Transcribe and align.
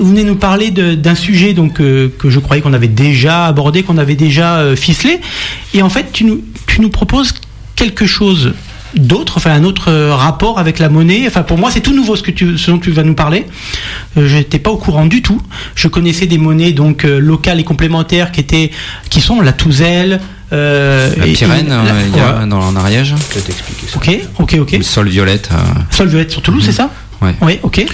vous 0.00 0.08
venez 0.08 0.24
nous 0.24 0.36
parler 0.36 0.70
d'un 0.70 1.14
sujet 1.14 1.52
donc 1.52 1.80
euh, 1.80 2.08
que 2.18 2.30
je 2.30 2.38
croyais 2.38 2.62
qu'on 2.62 2.72
avait 2.72 2.88
déjà 2.88 3.46
abordé, 3.46 3.82
qu'on 3.82 3.98
avait 3.98 4.16
déjà 4.16 4.58
euh, 4.58 4.76
ficelé, 4.76 5.20
et 5.74 5.82
en 5.82 5.90
fait 5.90 6.12
tu 6.12 6.24
nous, 6.24 6.42
tu 6.66 6.80
nous 6.80 6.90
proposes 6.90 7.34
quelque 7.76 8.06
chose 8.06 8.54
d'autre, 8.96 9.34
enfin 9.36 9.52
un 9.52 9.62
autre 9.62 9.88
euh, 9.88 10.14
rapport 10.14 10.58
avec 10.58 10.78
la 10.78 10.88
monnaie. 10.88 11.24
Enfin 11.26 11.42
pour 11.42 11.58
moi 11.58 11.70
c'est 11.70 11.80
tout 11.80 11.94
nouveau 11.94 12.16
ce 12.16 12.22
que 12.22 12.30
tu, 12.30 12.58
ce 12.58 12.70
dont 12.70 12.78
tu 12.78 12.90
vas 12.90 13.02
nous 13.02 13.14
parler. 13.14 13.46
je 14.16 14.36
n'étais 14.36 14.58
pas 14.58 14.70
au 14.70 14.78
courant 14.78 15.06
du 15.06 15.22
tout. 15.22 15.40
Je 15.74 15.86
connaissais 15.86 16.26
des 16.26 16.38
monnaies 16.38 16.72
donc 16.72 17.04
locales 17.04 17.60
et 17.60 17.64
complémentaires 17.64 18.32
qui 18.32 18.40
étaient, 18.40 18.70
qui 19.10 19.20
sont 19.20 19.40
la 19.40 19.52
Touzelle. 19.52 20.20
la 20.50 21.08
Pyrène, 21.32 21.72
il 22.12 22.16
y 22.16 22.20
a 22.20 22.46
dans, 22.46 22.60
en 22.60 22.74
Ariège. 22.74 23.14
Je 23.30 23.34
vais 23.34 23.40
t'expliquer 23.42 23.86
ça. 23.86 23.96
Ok, 23.96 24.18
ok, 24.38 24.56
ok. 24.60 24.82
Sol 24.82 25.08
violette. 25.08 25.50
Sol 25.90 26.08
violette 26.08 26.32
sur 26.32 26.42
Toulouse, 26.42 26.64
c'est 26.64 26.72
ça? 26.72 26.90
Ouais. 27.22 27.34
Oui, 27.42 27.58
ok. 27.62 27.84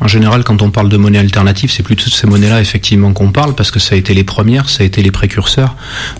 En 0.00 0.08
général, 0.08 0.44
quand 0.44 0.62
on 0.62 0.70
parle 0.70 0.88
de 0.88 0.96
monnaie 0.96 1.18
alternative, 1.18 1.70
c'est 1.70 1.82
plutôt 1.82 2.06
de 2.08 2.14
ces 2.14 2.26
monnaies-là 2.26 2.60
effectivement 2.60 3.12
qu'on 3.12 3.32
parle 3.32 3.54
parce 3.54 3.70
que 3.70 3.80
ça 3.80 3.94
a 3.94 3.98
été 3.98 4.14
les 4.14 4.24
premières, 4.24 4.68
ça 4.68 4.82
a 4.82 4.86
été 4.86 5.02
les 5.02 5.10
précurseurs, 5.10 5.76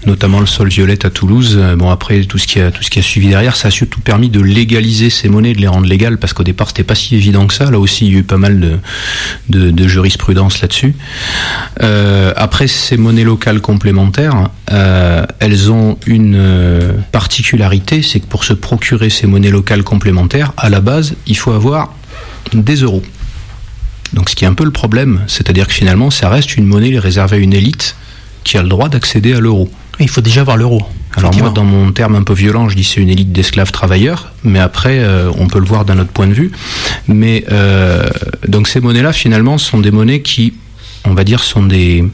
notamment 0.07 0.41
le 0.41 0.47
sol 0.47 0.69
violette 0.69 1.05
à 1.05 1.11
Toulouse. 1.11 1.57
Euh, 1.59 1.77
bon 1.77 1.91
après 1.91 2.23
tout 2.25 2.39
ce 2.39 2.47
qui 2.47 2.61
a 2.61 2.71
tout 2.71 2.83
ce 2.83 2.91
qui 2.91 2.99
a 2.99 3.03
suivi 3.03 3.29
derrière, 3.29 3.57
ça 3.57 3.69
a 3.69 3.71
surtout 3.71 4.01
permis 4.01 4.31
de 4.31 4.41
légaliser 4.41 5.11
ces 5.11 5.29
monnaies, 5.29 5.55
de 5.55 5.61
les 5.61 5.69
rendre 5.69 5.87
légales 5.87 6.19
parce 6.19 6.33
qu'au 6.33 6.43
départ 6.45 6.69
c'était 6.69 6.85
pas 6.85 6.95
si 6.95 7.15
évident 7.17 7.47
que 7.47 7.55
ça. 7.55 7.71
Là 7.71 7.79
aussi 7.79 8.07
il 8.07 8.13
y 8.13 8.17
a 8.17 8.19
eu 8.21 8.23
pas 8.25 8.37
mal 8.37 8.61
de 8.61 8.79
de, 9.49 9.71
de 9.71 9.89
jurisprudence 9.89 10.61
là-dessus. 10.61 10.95
Euh, 11.83 12.33
après 12.37 12.67
ces 12.67 12.97
monnaies 12.97 13.25
locales 13.25 13.61
complémentaires, 13.61 14.49
euh, 14.73 15.25
elles 15.41 15.71
ont 15.71 15.99
une 16.07 16.35
euh, 16.37 16.93
particularité, 17.13 18.03
c'est 18.03 18.21
que 18.21 18.27
pour 18.27 18.45
se 18.45 18.53
procurer 18.53 19.11
ces 19.11 19.27
monnaies 19.27 19.51
locales 19.51 19.83
complémentaires, 19.83 20.53
à 20.57 20.69
la 20.69 20.81
base 20.81 21.15
il 21.27 21.37
faut 21.37 21.53
avoir 21.53 21.95
des 22.53 22.77
euros. 22.77 23.03
Donc 24.13 24.31
ce 24.31 24.37
qui 24.37 24.45
est 24.45 24.49
un 24.49 24.55
peu 24.55 24.65
le 24.65 24.71
problème, 24.71 25.23
c'est-à-dire 25.27 25.67
que 25.67 25.73
finalement 25.73 26.11
ça 26.11 26.29
reste 26.29 26.57
une 26.57 26.67
monnaie 26.67 26.99
réservée 26.99 27.37
à 27.37 27.41
une 27.41 27.53
élite 27.53 27.97
qui 28.45 28.57
a 28.57 28.63
le 28.63 28.69
droit 28.69 28.89
d'accéder 28.89 29.35
à 29.35 29.41
l'euro. 29.41 29.71
Il 30.01 30.09
faut 30.09 30.21
déjà 30.21 30.43
avoir 30.43 30.57
l'euro. 30.57 30.83
Alors 31.17 31.35
moi, 31.35 31.51
dans 31.51 31.65
mon 31.65 31.91
terme 31.91 32.15
un 32.15 32.23
peu 32.23 32.35
violent, 32.35 32.69
je 32.69 32.77
dis 32.77 32.85
c'est 32.85 33.01
une 33.01 33.09
élite 33.09 33.33
d'esclaves 33.33 33.73
travailleurs, 33.73 34.33
mais 34.45 34.61
après, 34.61 34.99
euh, 35.01 35.31
on 35.37 35.49
peut 35.49 35.59
le 35.59 35.65
voir 35.65 35.85
d'un 35.85 35.99
autre 35.99 36.11
point 36.11 36.29
de 36.29 36.33
vue. 36.33 36.53
Mais 37.09 37.45
euh, 37.51 38.09
donc 38.47 38.69
ces 38.69 38.81
monnaies-là, 38.81 39.13
finalement, 39.13 39.59
sont 39.59 39.81
des 39.81 39.91
monnaies 39.91 40.23
qui, 40.23 40.55
on 41.05 41.15
va 41.15 41.25
dire, 41.25 41.43
sont 41.43 41.65
des 41.65 42.05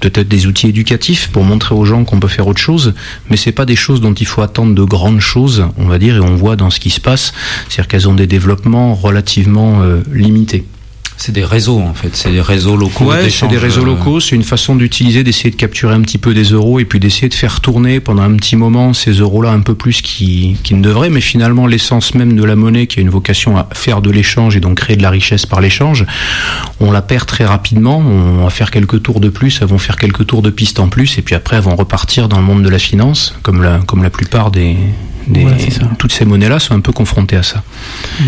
peut-être 0.00 0.28
des 0.28 0.46
outils 0.46 0.68
éducatifs 0.68 1.28
pour 1.28 1.44
montrer 1.44 1.74
aux 1.74 1.84
gens 1.84 2.04
qu'on 2.04 2.20
peut 2.20 2.28
faire 2.28 2.46
autre 2.46 2.60
chose, 2.60 2.94
mais 3.30 3.36
c'est 3.36 3.52
pas 3.52 3.64
des 3.64 3.76
choses 3.76 4.00
dont 4.00 4.14
il 4.14 4.26
faut 4.26 4.42
attendre 4.42 4.74
de 4.74 4.84
grandes 4.84 5.20
choses, 5.20 5.66
on 5.76 5.86
va 5.86 5.98
dire, 5.98 6.16
et 6.16 6.20
on 6.20 6.36
voit 6.36 6.56
dans 6.56 6.70
ce 6.70 6.80
qui 6.80 6.90
se 6.90 7.00
passe, 7.00 7.32
c'est-à-dire 7.68 7.88
qu'elles 7.88 8.08
ont 8.08 8.14
des 8.14 8.26
développements 8.26 8.94
relativement 8.94 9.82
euh, 9.82 10.02
limités. 10.12 10.64
C'est 11.18 11.32
des 11.32 11.44
réseaux 11.44 11.80
en 11.80 11.94
fait, 11.94 12.14
c'est 12.14 12.30
des 12.30 12.40
réseaux 12.40 12.76
locaux. 12.76 13.06
Ouais, 13.06 13.30
c'est 13.30 13.48
des 13.48 13.56
réseaux 13.56 13.82
euh, 13.82 13.86
locaux, 13.86 14.20
c'est 14.20 14.36
une 14.36 14.42
façon 14.42 14.76
d'utiliser, 14.76 15.24
d'essayer 15.24 15.50
de 15.50 15.56
capturer 15.56 15.94
un 15.94 16.02
petit 16.02 16.18
peu 16.18 16.34
des 16.34 16.44
euros 16.44 16.78
et 16.78 16.84
puis 16.84 17.00
d'essayer 17.00 17.28
de 17.28 17.34
faire 17.34 17.60
tourner 17.60 18.00
pendant 18.00 18.22
un 18.22 18.34
petit 18.36 18.54
moment 18.54 18.92
ces 18.92 19.12
euros-là 19.12 19.50
un 19.50 19.60
peu 19.60 19.74
plus 19.74 20.02
qu'ils 20.02 20.56
qui 20.62 20.74
ne 20.74 20.82
devraient. 20.82 21.08
Mais 21.08 21.22
finalement, 21.22 21.66
l'essence 21.66 22.14
même 22.14 22.36
de 22.36 22.44
la 22.44 22.54
monnaie, 22.54 22.86
qui 22.86 22.98
a 22.98 23.02
une 23.02 23.10
vocation 23.10 23.56
à 23.56 23.66
faire 23.72 24.02
de 24.02 24.10
l'échange 24.10 24.56
et 24.56 24.60
donc 24.60 24.76
créer 24.78 24.96
de 24.96 25.02
la 25.02 25.10
richesse 25.10 25.46
par 25.46 25.60
l'échange, 25.60 26.04
on 26.80 26.92
la 26.92 27.02
perd 27.02 27.26
très 27.26 27.46
rapidement. 27.46 27.98
On 27.98 28.44
va 28.44 28.50
faire 28.50 28.70
quelques 28.70 29.02
tours 29.02 29.20
de 29.20 29.30
plus, 29.30 29.58
elles 29.62 29.68
vont 29.68 29.78
faire 29.78 29.96
quelques 29.96 30.26
tours 30.26 30.42
de 30.42 30.50
piste 30.50 30.80
en 30.80 30.88
plus 30.88 31.16
et 31.18 31.22
puis 31.22 31.34
après 31.34 31.56
elles 31.56 31.62
vont 31.62 31.76
repartir 31.76 32.28
dans 32.28 32.38
le 32.38 32.44
monde 32.44 32.62
de 32.62 32.68
la 32.68 32.78
finance, 32.78 33.34
comme 33.42 33.62
la, 33.62 33.78
comme 33.78 34.02
la 34.02 34.10
plupart 34.10 34.50
des, 34.50 34.76
des 35.26 35.46
toutes 35.98 36.12
ces 36.12 36.24
monnaies-là 36.24 36.58
sont 36.58 36.74
un 36.74 36.80
peu 36.80 36.92
confrontées 36.92 37.36
à 37.36 37.42
ça. 37.42 37.62
Hmm. 38.20 38.24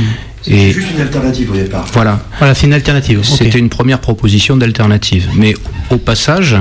C'est 0.49 0.73
juste 0.73 0.91
une 0.95 1.01
alternative 1.01 1.51
au 1.51 1.55
départ. 1.55 1.87
Voilà. 1.93 2.21
Voilà, 2.39 2.55
c'est 2.55 2.67
une 2.67 2.73
alternative. 2.73 3.21
C'était 3.23 3.59
une 3.59 3.69
première 3.69 4.01
proposition 4.01 4.57
d'alternative. 4.57 5.29
Mais 5.35 5.55
au 5.91 5.99
passage, 5.99 6.57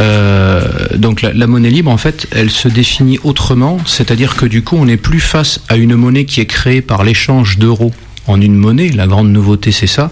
euh, 0.00 0.62
donc 0.96 1.22
la, 1.22 1.46
monnaie 1.46 1.70
libre, 1.70 1.90
en 1.90 1.96
fait, 1.96 2.26
elle 2.32 2.50
se 2.50 2.68
définit 2.68 3.18
autrement, 3.24 3.78
c'est-à-dire 3.86 4.36
que 4.36 4.46
du 4.46 4.62
coup, 4.62 4.76
on 4.76 4.86
n'est 4.86 4.96
plus 4.96 5.20
face 5.20 5.60
à 5.68 5.76
une 5.76 5.94
monnaie 5.96 6.24
qui 6.24 6.40
est 6.40 6.46
créée 6.46 6.82
par 6.82 7.04
l'échange 7.04 7.58
d'euros 7.58 7.92
en 8.26 8.40
une 8.40 8.54
monnaie. 8.54 8.88
La 8.90 9.06
grande 9.06 9.30
nouveauté, 9.30 9.72
c'est 9.72 9.86
ça. 9.86 10.10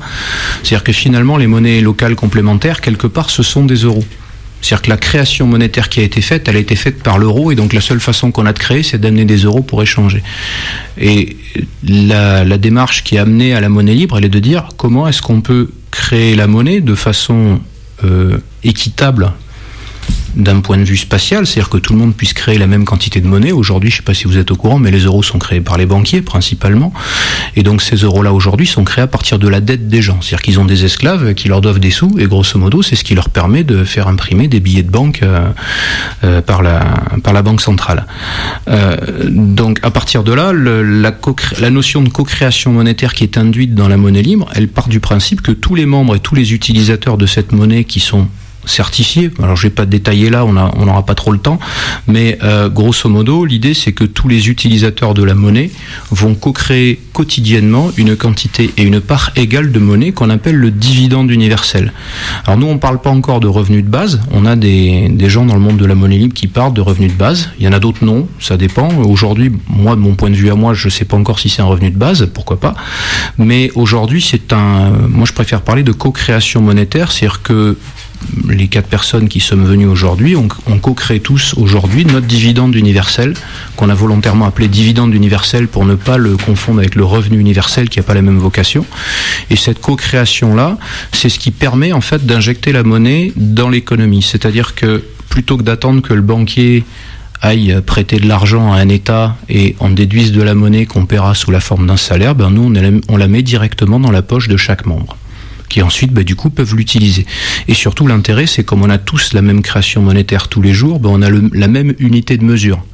C'est-à-dire 0.62 0.84
que 0.84 0.92
finalement, 0.92 1.36
les 1.36 1.46
monnaies 1.46 1.80
locales 1.80 2.16
complémentaires, 2.16 2.80
quelque 2.80 3.06
part, 3.06 3.30
ce 3.30 3.42
sont 3.42 3.64
des 3.64 3.76
euros. 3.76 4.04
C'est-à-dire 4.60 4.82
que 4.82 4.90
la 4.90 4.96
création 4.96 5.46
monétaire 5.46 5.88
qui 5.88 6.00
a 6.00 6.02
été 6.02 6.20
faite, 6.20 6.48
elle 6.48 6.56
a 6.56 6.60
été 6.60 6.76
faite 6.76 7.02
par 7.02 7.18
l'euro, 7.18 7.50
et 7.50 7.54
donc 7.54 7.72
la 7.72 7.80
seule 7.80 8.00
façon 8.00 8.30
qu'on 8.30 8.46
a 8.46 8.52
de 8.52 8.58
créer, 8.58 8.82
c'est 8.82 8.98
d'amener 8.98 9.24
des 9.24 9.38
euros 9.38 9.62
pour 9.62 9.82
échanger. 9.82 10.22
Et 10.98 11.36
la, 11.82 12.44
démarche 12.58 13.04
qui 13.04 13.16
est 13.16 13.18
amenée 13.18 13.54
à 13.54 13.60
la 13.60 13.68
monnaie 13.68 13.94
libre, 13.94 14.18
elle 14.18 14.26
est 14.26 14.28
de 14.28 14.38
dire 14.38 14.68
comment 14.76 15.08
est-ce 15.08 15.22
qu'on 15.22 15.40
peut 15.40 15.70
créer 15.90 16.36
la 16.36 16.46
monnaie 16.46 16.80
de 16.80 16.94
façon 16.94 17.60
euh, 18.04 18.38
équitable 18.62 19.32
d'un 20.42 20.60
point 20.60 20.78
de 20.78 20.84
vue 20.84 20.96
spatial, 20.96 21.46
c'est-à-dire 21.46 21.70
que 21.70 21.78
tout 21.78 21.92
le 21.92 21.98
monde 21.98 22.14
puisse 22.14 22.32
créer 22.32 22.58
la 22.58 22.66
même 22.66 22.84
quantité 22.84 23.20
de 23.20 23.26
monnaie. 23.26 23.52
Aujourd'hui, 23.52 23.90
je 23.90 23.96
ne 23.96 23.98
sais 23.98 24.04
pas 24.04 24.14
si 24.14 24.24
vous 24.24 24.38
êtes 24.38 24.50
au 24.50 24.56
courant, 24.56 24.78
mais 24.78 24.90
les 24.90 25.00
euros 25.00 25.22
sont 25.22 25.38
créés 25.38 25.60
par 25.60 25.78
les 25.78 25.86
banquiers 25.86 26.22
principalement. 26.22 26.92
Et 27.56 27.62
donc 27.62 27.82
ces 27.82 27.96
euros-là 27.96 28.32
aujourd'hui 28.32 28.66
sont 28.66 28.84
créés 28.84 29.02
à 29.02 29.06
partir 29.06 29.38
de 29.38 29.48
la 29.48 29.60
dette 29.60 29.88
des 29.88 30.02
gens. 30.02 30.20
C'est-à-dire 30.20 30.42
qu'ils 30.42 30.60
ont 30.60 30.64
des 30.64 30.84
esclaves 30.84 31.34
qui 31.34 31.48
leur 31.48 31.60
doivent 31.60 31.80
des 31.80 31.90
sous, 31.90 32.18
et 32.18 32.26
grosso 32.26 32.58
modo, 32.58 32.82
c'est 32.82 32.96
ce 32.96 33.04
qui 33.04 33.14
leur 33.14 33.30
permet 33.30 33.64
de 33.64 33.84
faire 33.84 34.08
imprimer 34.08 34.48
des 34.48 34.60
billets 34.60 34.82
de 34.82 34.90
banque 34.90 35.20
euh, 35.22 35.48
euh, 36.24 36.40
par, 36.40 36.62
la, 36.62 36.80
par 37.22 37.32
la 37.32 37.42
banque 37.42 37.60
centrale. 37.60 38.06
Euh, 38.68 38.96
donc 39.28 39.80
à 39.82 39.90
partir 39.90 40.22
de 40.22 40.32
là, 40.32 40.52
la 40.52 41.70
notion 41.70 42.02
de 42.02 42.08
co-création 42.08 42.72
monétaire 42.72 43.14
qui 43.14 43.24
est 43.24 43.38
induite 43.38 43.74
dans 43.74 43.88
la 43.88 43.96
monnaie 43.96 44.22
libre, 44.22 44.48
elle 44.54 44.68
part 44.68 44.88
du 44.88 45.00
principe 45.00 45.42
que 45.42 45.52
tous 45.52 45.74
les 45.74 45.86
membres 45.86 46.16
et 46.16 46.20
tous 46.20 46.34
les 46.34 46.52
utilisateurs 46.52 47.16
de 47.16 47.26
cette 47.26 47.52
monnaie 47.52 47.84
qui 47.84 48.00
sont 48.00 48.28
certifié. 48.64 49.30
Alors 49.42 49.56
je 49.56 49.62
vais 49.64 49.74
pas 49.74 49.86
détailler 49.86 50.30
là, 50.30 50.44
on 50.44 50.52
n'aura 50.52 51.04
pas 51.04 51.14
trop 51.14 51.32
le 51.32 51.38
temps, 51.38 51.58
mais 52.06 52.38
euh, 52.42 52.68
grosso 52.68 53.08
modo, 53.08 53.44
l'idée 53.44 53.74
c'est 53.74 53.92
que 53.92 54.04
tous 54.04 54.28
les 54.28 54.48
utilisateurs 54.48 55.14
de 55.14 55.22
la 55.22 55.34
monnaie 55.34 55.70
vont 56.10 56.34
co-créer 56.34 57.00
quotidiennement 57.12 57.90
une 57.96 58.16
quantité 58.16 58.70
et 58.76 58.82
une 58.82 59.00
part 59.00 59.30
égale 59.36 59.72
de 59.72 59.78
monnaie 59.78 60.12
qu'on 60.12 60.30
appelle 60.30 60.56
le 60.56 60.70
dividende 60.70 61.30
universel. 61.30 61.92
Alors 62.46 62.58
nous, 62.58 62.66
on 62.66 62.78
parle 62.78 63.00
pas 63.00 63.10
encore 63.10 63.40
de 63.40 63.48
revenus 63.48 63.84
de 63.84 63.88
base. 63.88 64.20
On 64.32 64.46
a 64.46 64.56
des, 64.56 65.08
des 65.08 65.30
gens 65.30 65.44
dans 65.44 65.54
le 65.54 65.60
monde 65.60 65.76
de 65.76 65.84
la 65.86 65.94
monnaie 65.94 66.18
libre 66.18 66.34
qui 66.34 66.46
parlent 66.46 66.72
de 66.72 66.80
revenus 66.80 67.12
de 67.12 67.16
base. 67.16 67.50
Il 67.58 67.64
y 67.64 67.68
en 67.68 67.72
a 67.72 67.78
d'autres 67.78 68.04
non, 68.04 68.28
ça 68.38 68.56
dépend. 68.56 68.88
Aujourd'hui, 69.04 69.52
moi, 69.68 69.96
de 69.96 70.00
mon 70.00 70.14
point 70.14 70.30
de 70.30 70.34
vue 70.34 70.50
à 70.50 70.54
moi, 70.54 70.74
je 70.74 70.88
sais 70.88 71.04
pas 71.04 71.16
encore 71.16 71.38
si 71.38 71.48
c'est 71.48 71.62
un 71.62 71.66
revenu 71.66 71.90
de 71.90 71.98
base, 71.98 72.28
pourquoi 72.32 72.58
pas. 72.58 72.74
Mais 73.38 73.70
aujourd'hui, 73.74 74.22
c'est 74.22 74.52
un, 74.52 74.90
moi, 75.08 75.26
je 75.26 75.32
préfère 75.32 75.62
parler 75.62 75.82
de 75.82 75.92
co-création 75.92 76.60
monétaire, 76.60 77.12
c'est-à-dire 77.12 77.42
que 77.42 77.76
les 78.48 78.68
quatre 78.68 78.88
personnes 78.88 79.28
qui 79.28 79.40
sommes 79.40 79.64
venues 79.64 79.86
aujourd'hui, 79.86 80.36
on, 80.36 80.48
co-crée 80.48 81.20
tous 81.20 81.54
aujourd'hui 81.56 82.04
notre 82.04 82.26
dividende 82.26 82.74
universel, 82.74 83.34
qu'on 83.76 83.88
a 83.88 83.94
volontairement 83.94 84.46
appelé 84.46 84.68
dividende 84.68 85.14
universel 85.14 85.68
pour 85.68 85.84
ne 85.84 85.94
pas 85.94 86.16
le 86.16 86.36
confondre 86.36 86.80
avec 86.80 86.94
le 86.94 87.04
revenu 87.04 87.38
universel 87.38 87.88
qui 87.88 87.98
n'a 87.98 88.02
pas 88.02 88.14
la 88.14 88.22
même 88.22 88.38
vocation. 88.38 88.84
Et 89.50 89.56
cette 89.56 89.80
co-création-là, 89.80 90.78
c'est 91.12 91.28
ce 91.28 91.38
qui 91.38 91.50
permet 91.50 91.92
en 91.92 92.00
fait 92.00 92.24
d'injecter 92.26 92.72
la 92.72 92.82
monnaie 92.82 93.32
dans 93.36 93.68
l'économie. 93.68 94.22
C'est-à-dire 94.22 94.74
que 94.74 95.02
plutôt 95.28 95.56
que 95.56 95.62
d'attendre 95.62 96.02
que 96.02 96.14
le 96.14 96.22
banquier 96.22 96.84
aille 97.42 97.80
prêter 97.84 98.18
de 98.18 98.28
l'argent 98.28 98.72
à 98.72 98.76
un 98.76 98.88
État 98.88 99.36
et 99.48 99.76
en 99.80 99.88
déduise 99.88 100.32
de 100.32 100.42
la 100.42 100.54
monnaie 100.54 100.86
qu'on 100.86 101.06
paiera 101.06 101.34
sous 101.34 101.50
la 101.50 101.60
forme 101.60 101.86
d'un 101.86 101.96
salaire, 101.96 102.34
ben 102.34 102.50
nous 102.50 102.72
on 103.08 103.16
la 103.16 103.28
met 103.28 103.42
directement 103.42 103.98
dans 103.98 104.10
la 104.10 104.22
poche 104.22 104.48
de 104.48 104.56
chaque 104.56 104.84
membre 104.84 105.16
qui 105.70 105.80
ensuite, 105.80 106.12
bah, 106.12 106.24
du 106.24 106.36
coup, 106.36 106.50
peuvent 106.50 106.74
l'utiliser. 106.74 107.24
Et 107.68 107.72
surtout, 107.72 108.06
l'intérêt, 108.06 108.46
c'est 108.46 108.64
comme 108.64 108.82
on 108.82 108.90
a 108.90 108.98
tous 108.98 109.32
la 109.32 109.40
même 109.40 109.62
création 109.62 110.02
monétaire 110.02 110.48
tous 110.48 110.60
les 110.60 110.74
jours, 110.74 111.00
bah, 111.00 111.08
on 111.10 111.22
a 111.22 111.30
la 111.30 111.68
même 111.68 111.94
unité 111.98 112.36
de 112.36 112.44
mesure. 112.44 112.84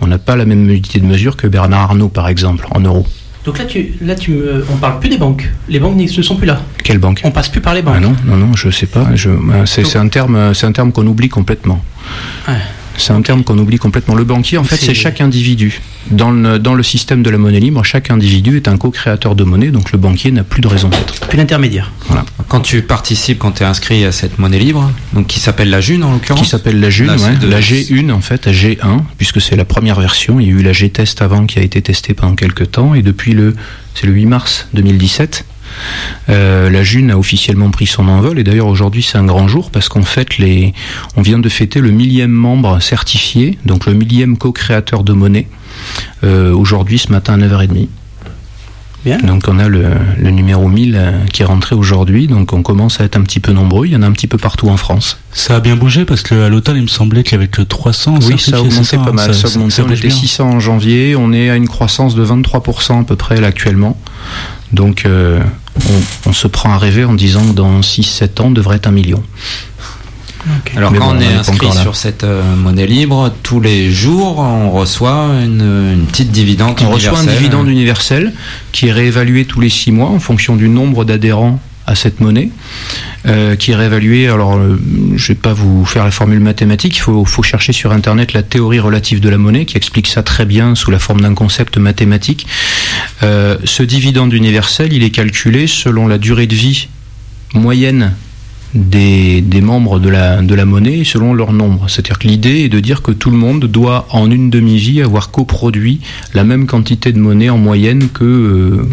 On 0.00 0.06
n'a 0.06 0.18
pas 0.18 0.36
la 0.36 0.46
même 0.46 0.70
unité 0.70 1.00
de 1.00 1.04
mesure 1.04 1.36
que 1.36 1.46
Bernard 1.46 1.80
Arnault, 1.80 2.08
par 2.08 2.28
exemple, 2.28 2.66
en 2.70 2.80
euros. 2.80 3.06
Donc 3.44 3.58
là, 3.58 3.64
tu, 3.64 3.94
là 4.00 4.14
tu 4.14 4.30
me, 4.30 4.64
on 4.70 4.76
parle 4.76 5.00
plus 5.00 5.08
des 5.08 5.18
banques. 5.18 5.50
Les 5.68 5.80
banques 5.80 5.96
ne 5.96 6.06
sont 6.06 6.36
plus 6.36 6.46
là. 6.46 6.62
Quelles 6.84 6.98
banques 6.98 7.20
On 7.24 7.30
passe 7.30 7.48
plus 7.48 7.60
par 7.60 7.74
les 7.74 7.82
banques. 7.82 7.96
Ah 7.96 8.00
non, 8.00 8.14
non, 8.24 8.36
non, 8.36 8.52
je 8.54 8.70
sais 8.70 8.86
pas. 8.86 9.14
Je, 9.14 9.30
c'est, 9.64 9.96
un 9.96 10.08
terme, 10.08 10.54
c'est 10.54 10.66
un 10.66 10.72
terme 10.72 10.92
qu'on 10.92 11.06
oublie 11.06 11.28
complètement. 11.28 11.82
Ouais. 12.46 12.54
C'est 12.98 13.12
un 13.12 13.22
terme 13.22 13.44
qu'on 13.44 13.56
oublie 13.58 13.78
complètement. 13.78 14.14
Le 14.14 14.24
banquier, 14.24 14.58
en 14.58 14.64
fait, 14.64 14.76
c'est 14.76 14.94
chaque 14.94 15.20
individu. 15.20 15.80
Dans 16.10 16.30
le, 16.30 16.58
dans 16.58 16.74
le 16.74 16.82
système 16.82 17.22
de 17.22 17.30
la 17.30 17.38
monnaie 17.38 17.60
libre, 17.60 17.84
chaque 17.84 18.10
individu 18.10 18.56
est 18.56 18.66
un 18.66 18.76
co-créateur 18.76 19.34
de 19.34 19.44
monnaie, 19.44 19.68
donc 19.68 19.92
le 19.92 19.98
banquier 19.98 20.30
n'a 20.30 20.42
plus 20.42 20.60
de 20.60 20.68
raison 20.68 20.88
d'être. 20.88 21.26
Plus 21.28 21.36
d'intermédiaire. 21.36 21.92
Voilà. 22.06 22.24
Quand 22.48 22.60
tu 22.60 22.82
participes, 22.82 23.38
quand 23.38 23.52
tu 23.52 23.62
es 23.62 23.66
inscrit 23.66 24.04
à 24.04 24.12
cette 24.12 24.38
monnaie 24.38 24.58
libre, 24.58 24.90
donc 25.12 25.26
qui 25.26 25.38
s'appelle 25.38 25.70
la 25.70 25.80
June 25.80 26.02
en 26.02 26.12
l'occurrence 26.12 26.42
Qui 26.42 26.48
s'appelle 26.48 26.80
la 26.80 26.90
June, 26.90 27.14
la 27.42 27.60
G1 27.60 28.10
en 28.10 28.20
fait, 28.20 28.46
la 28.46 28.52
G1, 28.52 29.02
puisque 29.16 29.40
c'est 29.40 29.56
la 29.56 29.64
première 29.64 30.00
version. 30.00 30.40
Il 30.40 30.46
y 30.46 30.50
a 30.50 30.52
eu 30.52 30.62
la 30.62 30.72
G-Test 30.72 31.22
avant 31.22 31.46
qui 31.46 31.58
a 31.58 31.62
été 31.62 31.82
testée 31.82 32.14
pendant 32.14 32.34
quelques 32.34 32.70
temps, 32.70 32.94
et 32.94 33.02
depuis 33.02 33.32
le, 33.32 33.54
c'est 33.94 34.06
le 34.06 34.12
8 34.12 34.26
mars 34.26 34.68
2017, 34.74 35.44
euh, 36.28 36.70
la 36.70 36.82
June 36.82 37.10
a 37.10 37.18
officiellement 37.18 37.70
pris 37.70 37.86
son 37.86 38.08
envol 38.08 38.38
et 38.38 38.44
d'ailleurs 38.44 38.68
aujourd'hui 38.68 39.02
c'est 39.02 39.18
un 39.18 39.24
grand 39.24 39.48
jour 39.48 39.70
parce 39.70 39.88
fait 40.02 40.38
les, 40.38 40.74
on 41.16 41.22
vient 41.22 41.38
de 41.38 41.48
fêter 41.48 41.80
le 41.80 41.90
millième 41.90 42.30
membre 42.30 42.80
certifié, 42.80 43.58
donc 43.64 43.86
le 43.86 43.94
millième 43.94 44.36
co-créateur 44.36 45.04
de 45.04 45.12
monnaie, 45.12 45.48
euh, 46.24 46.52
aujourd'hui 46.52 46.98
ce 46.98 47.12
matin 47.12 47.34
à 47.34 47.46
9h30. 47.46 47.88
Donc 49.24 49.44
on 49.48 49.58
a 49.58 49.68
le, 49.68 49.86
le, 50.18 50.30
numéro 50.30 50.68
1000 50.68 50.94
euh, 50.94 51.12
qui 51.32 51.40
est 51.42 51.44
rentré 51.44 51.74
aujourd'hui, 51.74 52.26
donc 52.26 52.52
on 52.52 52.62
commence 52.62 53.00
à 53.00 53.04
être 53.04 53.16
un 53.16 53.22
petit 53.22 53.40
peu 53.40 53.52
nombreux, 53.52 53.86
il 53.86 53.92
y 53.92 53.96
en 53.96 54.02
a 54.02 54.06
un 54.06 54.12
petit 54.12 54.26
peu 54.26 54.36
partout 54.36 54.68
en 54.68 54.76
France. 54.76 55.18
Ça 55.32 55.56
a 55.56 55.60
bien 55.60 55.76
bougé 55.76 56.04
parce 56.04 56.22
qu'à 56.22 56.48
l'automne 56.50 56.76
il 56.76 56.82
me 56.82 56.88
semblait 56.88 57.22
qu'avec 57.22 57.56
le 57.56 57.64
300, 57.64 58.18
oui, 58.22 58.38
ça 58.38 58.58
a 58.58 58.60
augmenté 58.60 58.96
pas 58.98 59.12
mal, 59.12 59.34
ça, 59.34 59.48
on 59.58 59.90
était 59.90 60.10
600 60.10 60.50
en 60.50 60.60
janvier, 60.60 61.16
on 61.16 61.32
est 61.32 61.48
à 61.48 61.56
une 61.56 61.68
croissance 61.68 62.14
de 62.14 62.24
23% 62.24 63.00
à 63.00 63.04
peu 63.04 63.16
près 63.16 63.40
là 63.40 63.46
actuellement. 63.46 63.98
Donc 64.72 65.06
euh, 65.06 65.40
on, 65.88 66.30
on, 66.30 66.32
se 66.32 66.46
prend 66.46 66.72
à 66.72 66.78
rêver 66.78 67.04
en 67.04 67.14
disant 67.14 67.44
que 67.46 67.52
dans 67.52 67.80
6-7 67.80 68.40
ans 68.40 68.46
on 68.46 68.50
devrait 68.50 68.76
être 68.76 68.86
un 68.86 68.92
million. 68.92 69.22
Alors 70.76 70.92
quand 70.92 71.16
on 71.16 71.20
est 71.20 71.26
inscrit 71.26 71.72
sur 71.72 71.96
cette 71.96 72.24
euh, 72.24 72.42
monnaie 72.56 72.86
libre, 72.86 73.32
tous 73.42 73.60
les 73.60 73.90
jours, 73.90 74.38
on 74.38 74.70
reçoit 74.70 75.30
une, 75.44 76.06
petite 76.10 76.30
dividende 76.30 76.76
on 76.80 76.84
universelle. 76.84 77.10
On 77.10 77.16
reçoit 77.16 77.32
un 77.32 77.36
dividende 77.36 77.68
universel 77.68 78.32
qui 78.72 78.88
est 78.88 78.92
réévalué 78.92 79.44
tous 79.44 79.60
les 79.60 79.68
six 79.68 79.92
mois 79.92 80.08
en 80.08 80.20
fonction 80.20 80.56
du 80.56 80.68
nombre 80.68 81.04
d'adhérents 81.04 81.60
à 81.86 81.94
cette 81.94 82.20
monnaie, 82.20 82.50
euh, 83.26 83.56
qui 83.56 83.70
est 83.70 83.74
réévalué. 83.74 84.28
Alors, 84.28 84.56
euh, 84.56 84.78
je 85.16 85.28
vais 85.28 85.34
pas 85.34 85.54
vous 85.54 85.86
faire 85.86 86.04
la 86.04 86.10
formule 86.10 86.38
mathématique. 86.38 86.96
Il 86.96 87.00
faut, 87.00 87.24
faut, 87.24 87.42
chercher 87.42 87.72
sur 87.72 87.92
Internet 87.92 88.34
la 88.34 88.42
théorie 88.42 88.78
relative 88.78 89.20
de 89.20 89.28
la 89.30 89.38
monnaie, 89.38 89.64
qui 89.64 89.78
explique 89.78 90.06
ça 90.06 90.22
très 90.22 90.44
bien 90.44 90.74
sous 90.74 90.90
la 90.90 90.98
forme 90.98 91.22
d'un 91.22 91.32
concept 91.32 91.78
mathématique. 91.78 92.46
Euh, 93.22 93.56
ce 93.64 93.82
dividende 93.82 94.32
universel, 94.32 94.92
il 94.92 95.02
est 95.02 95.10
calculé 95.10 95.66
selon 95.66 96.06
la 96.06 96.18
durée 96.18 96.46
de 96.46 96.54
vie 96.54 96.88
moyenne 97.54 98.14
des, 98.74 99.42
membres 99.62 99.98
de 99.98 100.08
la, 100.08 100.42
de 100.42 100.54
la 100.54 100.64
monnaie 100.64 101.04
selon 101.04 101.32
leur 101.32 101.52
nombre. 101.52 101.88
C'est-à-dire 101.88 102.18
que 102.18 102.28
l'idée 102.28 102.64
est 102.64 102.68
de 102.68 102.80
dire 102.80 103.02
que 103.02 103.12
tout 103.12 103.30
le 103.30 103.36
monde 103.36 103.64
doit 103.64 104.06
en 104.10 104.30
une 104.30 104.50
demi-vie 104.50 105.02
avoir 105.02 105.30
coproduit 105.30 106.00
la 106.34 106.44
même 106.44 106.66
quantité 106.66 107.12
de 107.12 107.18
monnaie 107.18 107.50
en 107.50 107.58
moyenne 107.58 108.08
que, 108.08 108.24
euh, 108.24 108.88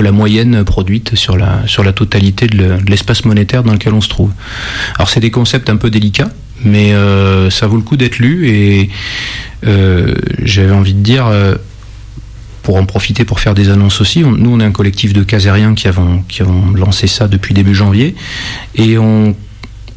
la 0.00 0.12
moyenne 0.12 0.62
produite 0.62 1.16
sur 1.16 1.36
la, 1.36 1.64
totalité 1.92 2.46
de 2.46 2.78
l'espace 2.88 3.24
monétaire 3.24 3.64
dans 3.64 3.72
lequel 3.72 3.94
on 3.94 4.00
se 4.00 4.08
trouve. 4.08 4.30
Alors 4.94 5.08
c'est 5.08 5.18
des 5.18 5.32
concepts 5.32 5.68
un 5.70 5.76
peu 5.76 5.90
délicats, 5.90 6.30
mais 6.64 6.92
euh, 6.92 7.50
ça 7.50 7.66
vaut 7.66 7.74
le 7.74 7.82
coup 7.82 7.96
d'être 7.96 8.20
lu 8.20 8.48
et 8.48 8.90
j'avais 10.44 10.70
envie 10.70 10.94
de 10.94 11.00
dire 11.00 11.26
pour 12.68 12.76
en 12.76 12.84
profiter 12.84 13.24
pour 13.24 13.40
faire 13.40 13.54
des 13.54 13.70
annonces 13.70 14.02
aussi. 14.02 14.20
nous, 14.20 14.50
on 14.50 14.60
est 14.60 14.64
un 14.64 14.72
collectif 14.72 15.14
de 15.14 15.22
casériens 15.22 15.74
qui 15.74 15.88
avons, 15.88 16.22
qui 16.28 16.42
avons 16.42 16.70
lancé 16.72 17.06
ça 17.06 17.26
depuis 17.26 17.54
début 17.54 17.74
janvier. 17.74 18.14
Et 18.74 18.98
on 18.98 19.34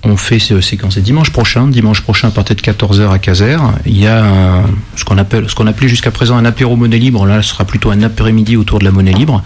on 0.03 0.18
fait 0.18 0.39
c'est 0.39 0.77
quand 0.77 0.92
c'est 0.92 1.01
dimanche 1.01 1.30
prochain, 1.30 1.68
dimanche 1.68 2.01
prochain 2.01 2.30
à 2.30 2.31
partir 2.31 2.56
de 2.56 2.62
14h 2.62 3.12
à 3.12 3.19
Caser, 3.19 3.57
il 3.86 4.00
y 4.00 4.07
a 4.07 4.63
ce 4.95 5.06
qu'on 5.06 5.18
appelle 5.18 5.45
appelait 5.68 5.88
jusqu'à 5.88 6.12
présent 6.12 6.38
un 6.38 6.45
apéro 6.45 6.75
monnaie 6.75 6.98
libre, 6.98 7.25
là 7.25 7.42
ce 7.42 7.50
sera 7.50 7.65
plutôt 7.65 7.92
un 7.92 8.01
après-midi 8.01 8.57
autour 8.57 8.80
de 8.80 8.86
la 8.86 8.92
monnaie 8.92 9.13
libre 9.13 9.44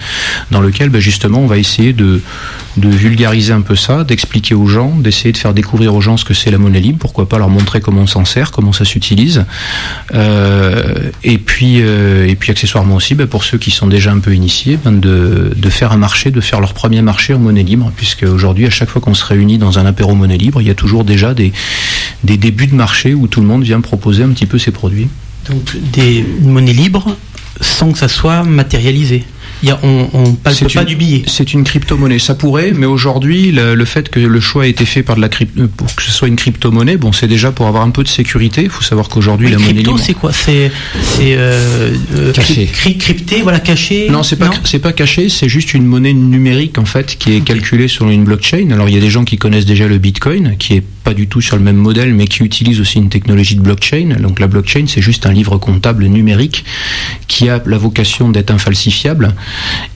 dans 0.51 0.61
lequel 0.61 0.89
ben, 0.89 0.99
justement 0.99 1.39
on 1.39 1.47
va 1.47 1.57
essayer 1.57 1.93
de, 1.93 2.21
vulgariser 2.77 3.51
un 3.51 3.61
peu 3.61 3.75
ça, 3.75 4.03
d'expliquer 4.03 4.55
aux 4.55 4.67
gens, 4.67 4.95
d'essayer 4.95 5.31
de 5.31 5.37
faire 5.37 5.53
découvrir 5.53 5.93
aux 5.93 6.01
gens 6.01 6.17
ce 6.17 6.25
que 6.25 6.33
c'est 6.33 6.51
la 6.51 6.57
monnaie 6.57 6.79
libre, 6.79 6.99
pourquoi 6.99 7.27
pas 7.27 7.37
leur 7.37 7.49
montrer 7.49 7.81
comment 7.81 8.01
on 8.01 8.07
s'en 8.07 8.25
sert, 8.25 8.51
comment 8.51 8.73
ça 8.73 8.85
s'utilise. 8.85 9.45
Euh, 10.13 11.11
et 11.23 11.37
puis 11.37 11.81
euh, 11.81 12.27
et 12.27 12.35
puis 12.35 12.51
accessoirement 12.51 12.95
aussi 12.95 13.15
ben, 13.15 13.27
pour 13.27 13.43
ceux 13.43 13.57
qui 13.57 13.71
sont 13.71 13.87
déjà 13.87 14.11
un 14.11 14.19
peu 14.19 14.33
initiés 14.33 14.79
ben, 14.83 14.99
de, 14.99 15.51
de 15.55 15.69
faire 15.69 15.91
un 15.91 15.97
marché, 15.97 16.31
de 16.31 16.41
faire 16.41 16.61
leur 16.61 16.73
premier 16.73 17.01
marché 17.01 17.33
en 17.33 17.39
monnaie 17.39 17.63
libre 17.63 17.91
puisque 17.95 18.23
aujourd'hui 18.23 18.65
à 18.65 18.69
chaque 18.69 18.89
fois 18.89 19.01
qu'on 19.01 19.13
se 19.13 19.25
réunit 19.25 19.57
dans 19.57 19.79
un 19.79 19.85
apéro 19.85 20.15
monnaie 20.15 20.37
libre 20.37 20.44
il 20.59 20.67
y 20.67 20.69
a 20.69 20.75
toujours 20.75 21.03
déjà 21.03 21.33
des, 21.33 21.51
des 22.23 22.37
débuts 22.37 22.67
de 22.67 22.75
marché 22.75 23.13
où 23.13 23.27
tout 23.27 23.41
le 23.41 23.47
monde 23.47 23.63
vient 23.63 23.81
proposer 23.81 24.23
un 24.23 24.29
petit 24.29 24.45
peu 24.45 24.57
ses 24.57 24.71
produits. 24.71 25.07
Donc 25.49 25.75
des 25.93 26.25
monnaies 26.41 26.73
libres 26.73 27.15
sans 27.61 27.91
que 27.91 27.97
ça 27.97 28.07
soit 28.07 28.43
matérialisé 28.43 29.23
on, 29.63 30.09
on 30.13 30.33
passe 30.33 30.63
pas 30.73 30.83
du 30.83 30.95
billet. 30.95 31.23
C'est 31.27 31.53
une 31.53 31.63
crypto-monnaie. 31.63 32.19
Ça 32.19 32.35
pourrait, 32.35 32.71
mais 32.73 32.85
aujourd'hui, 32.85 33.51
le, 33.51 33.85
fait 33.85 34.09
que 34.09 34.19
le 34.19 34.39
choix 34.39 34.67
ait 34.67 34.71
été 34.71 34.85
fait 34.85 35.03
par 35.03 35.15
de 35.15 35.21
la 35.21 35.27
euh, 35.27 35.67
pour 35.75 35.93
que 35.95 36.03
ce 36.03 36.11
soit 36.11 36.27
une 36.27 36.35
crypto-monnaie, 36.35 36.97
bon, 36.97 37.11
c'est 37.11 37.27
déjà 37.27 37.51
pour 37.51 37.67
avoir 37.67 37.83
un 37.83 37.89
peu 37.89 38.03
de 38.03 38.07
sécurité. 38.07 38.63
Il 38.63 38.69
faut 38.69 38.83
savoir 38.83 39.09
qu'aujourd'hui, 39.09 39.49
la 39.49 39.57
monnaie 39.57 39.73
libre. 39.73 39.99
c'est 39.99 40.13
quoi 40.13 40.31
C'est 40.33 40.71
euh, 41.21 41.93
euh, 42.15 42.33
caché. 42.33 42.65
crypté, 42.65 43.41
voilà, 43.41 43.59
caché. 43.59 44.09
Non, 44.09 44.23
c'est 44.23 44.35
pas 44.35 44.51
c'est 44.63 44.79
pas 44.79 44.93
caché. 44.93 45.29
C'est 45.29 45.49
juste 45.49 45.73
une 45.73 45.85
monnaie 45.85 46.13
numérique 46.13 46.77
en 46.77 46.85
fait 46.85 47.17
qui 47.17 47.33
est 47.33 47.41
calculée 47.41 47.87
sur 47.87 48.09
une 48.09 48.23
blockchain. 48.23 48.69
Alors 48.71 48.89
il 48.89 48.95
y 48.95 48.97
a 48.97 49.01
des 49.01 49.09
gens 49.09 49.23
qui 49.23 49.37
connaissent 49.37 49.65
déjà 49.65 49.87
le 49.87 49.97
Bitcoin, 49.97 50.55
qui 50.57 50.75
est 50.75 50.83
pas 51.05 51.13
du 51.13 51.27
tout 51.27 51.39
sur 51.39 51.55
le 51.55 51.61
même 51.61 51.77
modèle, 51.77 52.13
mais 52.15 52.27
qui 52.27 52.43
utilise 52.43 52.81
aussi 52.81 52.97
une 52.97 53.09
technologie 53.09 53.55
de 53.55 53.61
blockchain. 53.61 54.17
Donc 54.19 54.39
la 54.39 54.47
blockchain, 54.47 54.85
c'est 54.87 55.01
juste 55.01 55.27
un 55.27 55.31
livre 55.31 55.57
comptable 55.59 56.05
numérique 56.07 56.65
qui 57.27 57.47
a 57.47 57.61
la 57.63 57.77
vocation 57.77 58.29
d'être 58.29 58.49
infalsifiable 58.49 59.35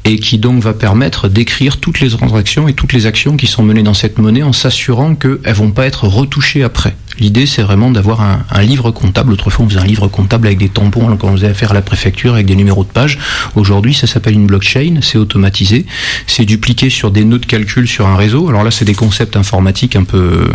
et 0.06 0.20
qui 0.20 0.38
donc 0.38 0.62
va 0.62 0.74
permettre 0.74 1.28
d'écrire 1.28 1.78
toutes 1.78 2.00
les 2.00 2.12
transactions 2.12 2.68
et 2.68 2.74
toutes 2.74 2.94
les 2.94 3.08
actions 3.08 3.38
qui 3.38 3.48
sont 3.48 3.64
menées 3.64 3.82
dans 3.82 3.96
cette 3.96 4.20
monnaie 4.20 4.44
en 4.44 4.54
s'assurant 4.54 5.16
qu'elles 5.16 5.54
vont 5.54 5.72
pas 5.72 5.88
être 5.88 6.08
retouchées 6.08 6.64
après. 6.64 6.96
L'idée, 7.20 7.48
c'est 7.48 7.64
vraiment 7.64 7.90
d'avoir 7.90 8.22
un, 8.22 8.62
livre 8.62 8.92
comptable. 8.92 9.34
Autrefois, 9.34 9.66
on 9.66 9.70
faisait 9.70 9.80
un 9.80 9.86
livre 9.86 10.08
comptable 10.08 10.46
avec 10.46 10.60
des 10.60 10.70
tampons 10.70 11.18
quand 11.18 11.28
on 11.28 11.36
faisait 11.36 11.50
affaire 11.50 11.72
à 11.72 11.74
la 11.74 11.82
préfecture 11.82 12.36
avec 12.36 12.46
des 12.46 12.56
numéros 12.56 12.84
de 12.84 12.90
page. 12.90 13.18
Aujourd'hui, 13.56 13.96
ça 13.96 14.06
s'appelle 14.06 14.36
une 14.36 14.46
blockchain, 14.46 15.00
c'est 15.02 15.18
automatisé, 15.18 15.88
c'est 16.28 16.46
dupliqué 16.46 16.92
sur 16.92 17.10
des 17.10 17.26
nœuds 17.26 17.40
de 17.40 17.48
calcul 17.48 17.88
sur 17.88 18.06
un 18.06 18.16
réseau. 18.16 18.48
Alors 18.48 18.64
là, 18.64 18.70
c'est 18.70 18.86
des 18.86 18.94
concepts 18.94 19.36
informatiques 19.36 19.96
un 19.96 20.04
peu 20.04 20.48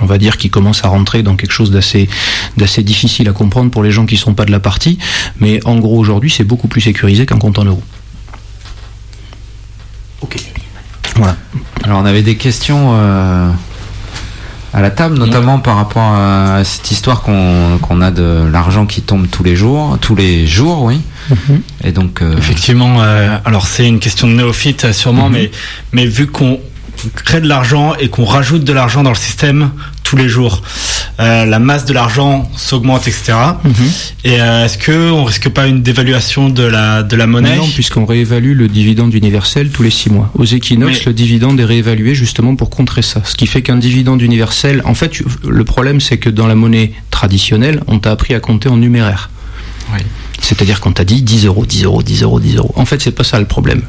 on 0.00 0.06
va 0.06 0.18
dire, 0.18 0.36
qui 0.36 0.50
commencent 0.50 0.84
à 0.84 0.88
rentrer 0.88 1.22
dans 1.22 1.36
quelque 1.36 1.52
chose 1.52 1.70
d'assez, 1.70 2.08
d'assez 2.56 2.82
difficile 2.82 3.28
à 3.28 3.32
comprendre 3.32 3.70
pour 3.70 3.82
les 3.82 3.92
gens 3.92 4.06
qui 4.06 4.14
ne 4.14 4.20
sont 4.20 4.34
pas 4.34 4.44
de 4.44 4.50
la 4.50 4.60
partie. 4.60 4.98
Mais 5.40 5.60
en 5.64 5.78
gros, 5.78 5.98
aujourd'hui, 5.98 6.30
c'est 6.30 6.44
beaucoup 6.44 6.68
plus 6.68 6.80
sécurisé 6.80 7.26
qu'un 7.26 7.38
compte 7.38 7.58
en 7.58 7.64
euros. 7.64 7.82
Ok. 10.22 10.36
Voilà. 11.16 11.36
Alors 11.84 12.00
on 12.00 12.04
avait 12.06 12.22
des 12.22 12.36
questions 12.36 12.92
euh, 12.94 13.50
à 14.72 14.80
la 14.80 14.90
table, 14.90 15.16
notamment 15.16 15.58
par 15.58 15.76
rapport 15.76 16.02
à 16.02 16.64
cette 16.64 16.90
histoire 16.90 17.22
qu'on 17.22 18.00
a 18.00 18.10
de 18.10 18.48
l'argent 18.50 18.86
qui 18.86 19.02
tombe 19.02 19.28
tous 19.30 19.44
les 19.44 19.54
jours, 19.54 19.98
tous 20.00 20.16
les 20.16 20.46
jours, 20.46 20.82
oui. 20.82 21.00
Mhm. 21.30 21.60
Et 21.84 21.92
donc 21.92 22.22
euh, 22.22 22.36
effectivement, 22.36 23.02
euh, 23.02 23.38
alors 23.44 23.66
c'est 23.66 23.86
une 23.86 24.00
question 24.00 24.26
de 24.26 24.32
néophyte 24.32 24.92
sûrement, 24.92 25.28
mhm. 25.28 25.32
mais 25.32 25.50
mais 25.92 26.06
vu 26.06 26.26
qu'on 26.26 26.58
crée 27.08 27.40
de 27.40 27.48
l'argent 27.48 27.94
et 27.94 28.08
qu'on 28.08 28.24
rajoute 28.24 28.64
de 28.64 28.72
l'argent 28.72 29.02
dans 29.02 29.10
le 29.10 29.16
système 29.16 29.70
tous 30.02 30.16
les 30.16 30.28
jours. 30.28 30.62
Euh, 31.20 31.44
la 31.44 31.58
masse 31.58 31.84
de 31.84 31.92
l'argent 31.92 32.50
s'augmente, 32.56 33.08
etc. 33.08 33.32
Mhm. 33.64 33.72
Et 34.24 34.40
euh, 34.40 34.64
est-ce 34.64 34.78
que 34.78 35.10
on 35.10 35.24
risque 35.24 35.48
pas 35.48 35.66
une 35.66 35.82
dévaluation 35.82 36.48
de 36.48 36.62
la 36.62 37.02
de 37.02 37.16
la 37.16 37.26
monnaie? 37.26 37.56
Non, 37.56 37.68
puisqu'on 37.68 38.04
réévalue 38.04 38.56
le 38.56 38.68
dividende 38.68 39.14
universel 39.14 39.70
tous 39.70 39.82
les 39.82 39.90
six 39.90 40.10
mois. 40.10 40.30
Aux 40.34 40.44
équinoxes, 40.44 41.04
le 41.04 41.12
dividende 41.12 41.58
est 41.60 41.64
réévalué 41.64 42.14
justement 42.14 42.56
pour 42.56 42.70
contrer 42.70 43.02
ça. 43.02 43.22
Ce 43.24 43.34
qui 43.34 43.46
fait 43.46 43.62
qu'un 43.62 43.76
dividende 43.76 44.20
universel, 44.22 44.82
en 44.84 44.94
fait, 44.94 45.12
le 45.48 45.64
problème 45.64 46.00
c'est 46.00 46.18
que 46.18 46.30
dans 46.30 46.46
la 46.46 46.54
monnaie 46.54 46.92
traditionnelle, 47.10 47.82
on 47.86 47.98
t'a 47.98 48.10
appris 48.10 48.34
à 48.34 48.40
compter 48.40 48.68
en 48.68 48.76
numéraire. 48.76 49.30
Oui. 49.92 50.00
C'est-à-dire 50.40 50.80
qu'on 50.80 50.92
t'a 50.92 51.04
dit 51.04 51.22
10 51.22 51.46
euros, 51.46 51.64
10 51.64 51.84
euros, 51.84 52.02
10 52.02 52.22
euros, 52.22 52.40
10 52.40 52.56
euros. 52.56 52.72
En 52.76 52.84
fait, 52.84 53.00
c'est 53.00 53.12
pas 53.12 53.24
ça 53.24 53.38
le 53.38 53.46
problème. 53.46 53.82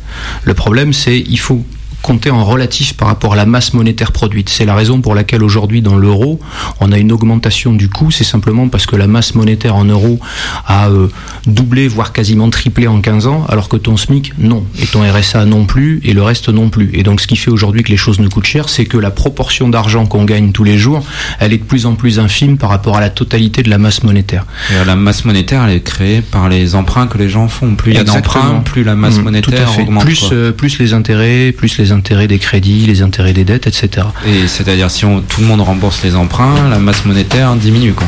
Le 0.44 0.54
problème, 0.54 0.94
c'est 0.94 1.20
il 1.20 1.40
faut 1.40 1.66
compter 2.06 2.30
en 2.30 2.46
relatif 2.46 2.94
par 2.94 3.08
rapport 3.08 3.34
à 3.34 3.36
la 3.36 3.48
masse 3.48 3.74
monétaire 3.74 4.12
produite. 4.12 4.50
C'est 4.50 4.66
la 4.66 4.76
raison 4.76 5.02
pour 5.02 5.16
laquelle 5.16 5.42
aujourd'hui 5.42 5.82
dans 5.82 5.96
l'euro, 5.96 6.40
on 6.80 6.92
a 6.92 7.00
une 7.00 7.12
augmentation 7.12 7.74
du 7.74 7.90
coût. 7.90 8.12
C'est 8.12 8.24
simplement 8.24 8.68
parce 8.68 8.86
que 8.86 8.96
la 8.96 9.08
masse 9.08 9.34
monétaire 9.34 9.76
en 9.76 9.86
euros 9.86 10.20
a 10.68 10.88
euh, 10.90 11.08
doublé, 11.48 11.88
voire 11.88 12.14
quasiment 12.14 12.52
triplé 12.52 12.86
en 12.86 13.02
15 13.02 13.26
ans, 13.26 13.44
alors 13.50 13.70
que 13.70 13.78
ton 13.78 13.98
SMIC, 13.98 14.34
non. 14.38 14.64
Et 14.80 14.86
ton 14.86 15.02
RSA 15.02 15.46
non 15.46 15.66
plus, 15.66 16.00
et 16.04 16.14
le 16.14 16.22
reste 16.22 16.50
non 16.50 16.70
plus. 16.70 16.92
Et 16.94 17.02
donc 17.02 17.22
ce 17.22 17.26
qui 17.26 17.38
fait 17.38 17.50
aujourd'hui 17.50 17.82
que 17.82 17.90
les 17.90 17.98
choses 17.98 18.20
ne 18.20 18.28
coûtent 18.28 18.46
cher, 18.46 18.70
c'est 18.70 18.86
que 18.86 19.00
la 19.00 19.10
proportion 19.10 19.68
d'argent 19.68 20.06
qu'on 20.06 20.26
gagne 20.26 20.52
tous 20.52 20.64
les 20.64 20.78
jours, 20.78 21.04
elle 21.40 21.54
est 21.54 21.58
de 21.58 21.64
plus 21.64 21.88
en 21.88 21.96
plus 21.96 22.20
infime 22.20 22.60
par 22.60 22.70
rapport 22.70 22.98
à 22.98 23.02
la 23.02 23.10
totalité 23.10 23.64
de 23.64 23.72
la 23.72 23.80
masse 23.80 24.04
monétaire. 24.04 24.46
la 24.86 24.96
masse 24.96 25.26
monétaire, 25.26 25.64
elle 25.64 25.78
est 25.78 25.82
créée 25.82 26.22
par 26.22 26.50
les 26.50 26.76
emprunts 26.76 27.08
que 27.08 27.18
les 27.18 27.30
gens 27.30 27.48
font. 27.48 27.74
Plus 27.74 27.94
il 27.94 27.96
y 27.96 28.00
a 28.00 28.04
d'emprunts, 28.04 28.62
plus 28.64 28.84
la 28.84 28.94
masse 28.94 29.18
mmh, 29.18 29.24
monétaire 29.24 29.80
augmente. 29.80 30.04
Plus, 30.04 30.30
euh, 30.32 30.52
plus 30.52 30.78
les 30.78 30.94
intérêts, 30.94 31.52
plus 31.52 31.80
les 31.80 31.95
intérêts 31.96 32.28
des 32.28 32.40
crédits, 32.40 32.86
les 32.86 33.02
intérêts 33.02 33.34
des 33.34 33.44
dettes, 33.44 33.68
etc. 33.68 34.08
Et 34.28 34.48
c'est-à-dire 34.48 34.92
si 34.92 35.06
on, 35.06 35.22
tout 35.22 35.42
le 35.42 35.48
monde 35.48 35.62
rembourse 35.62 36.04
les 36.04 36.16
emprunts, 36.16 36.70
la 36.70 36.80
masse 36.80 37.06
monétaire 37.06 37.56
diminue 37.56 37.94
quoi 37.94 38.08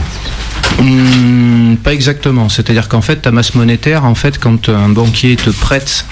hmm, 0.83 1.77
Pas 1.77 1.93
exactement. 1.93 2.49
C'est-à-dire 2.49 2.89
qu'en 2.89 3.01
fait, 3.01 3.17
ta 3.17 3.31
masse 3.31 3.55
monétaire, 3.55 4.05
en 4.05 4.15
fait, 4.15 4.37
quand 4.37 4.69
un 4.69 4.89
banquier 4.89 5.35
te 5.35 5.49
prête 5.49 6.05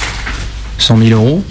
100 0.77 0.97
000 0.97 1.09
euros, 1.11 1.43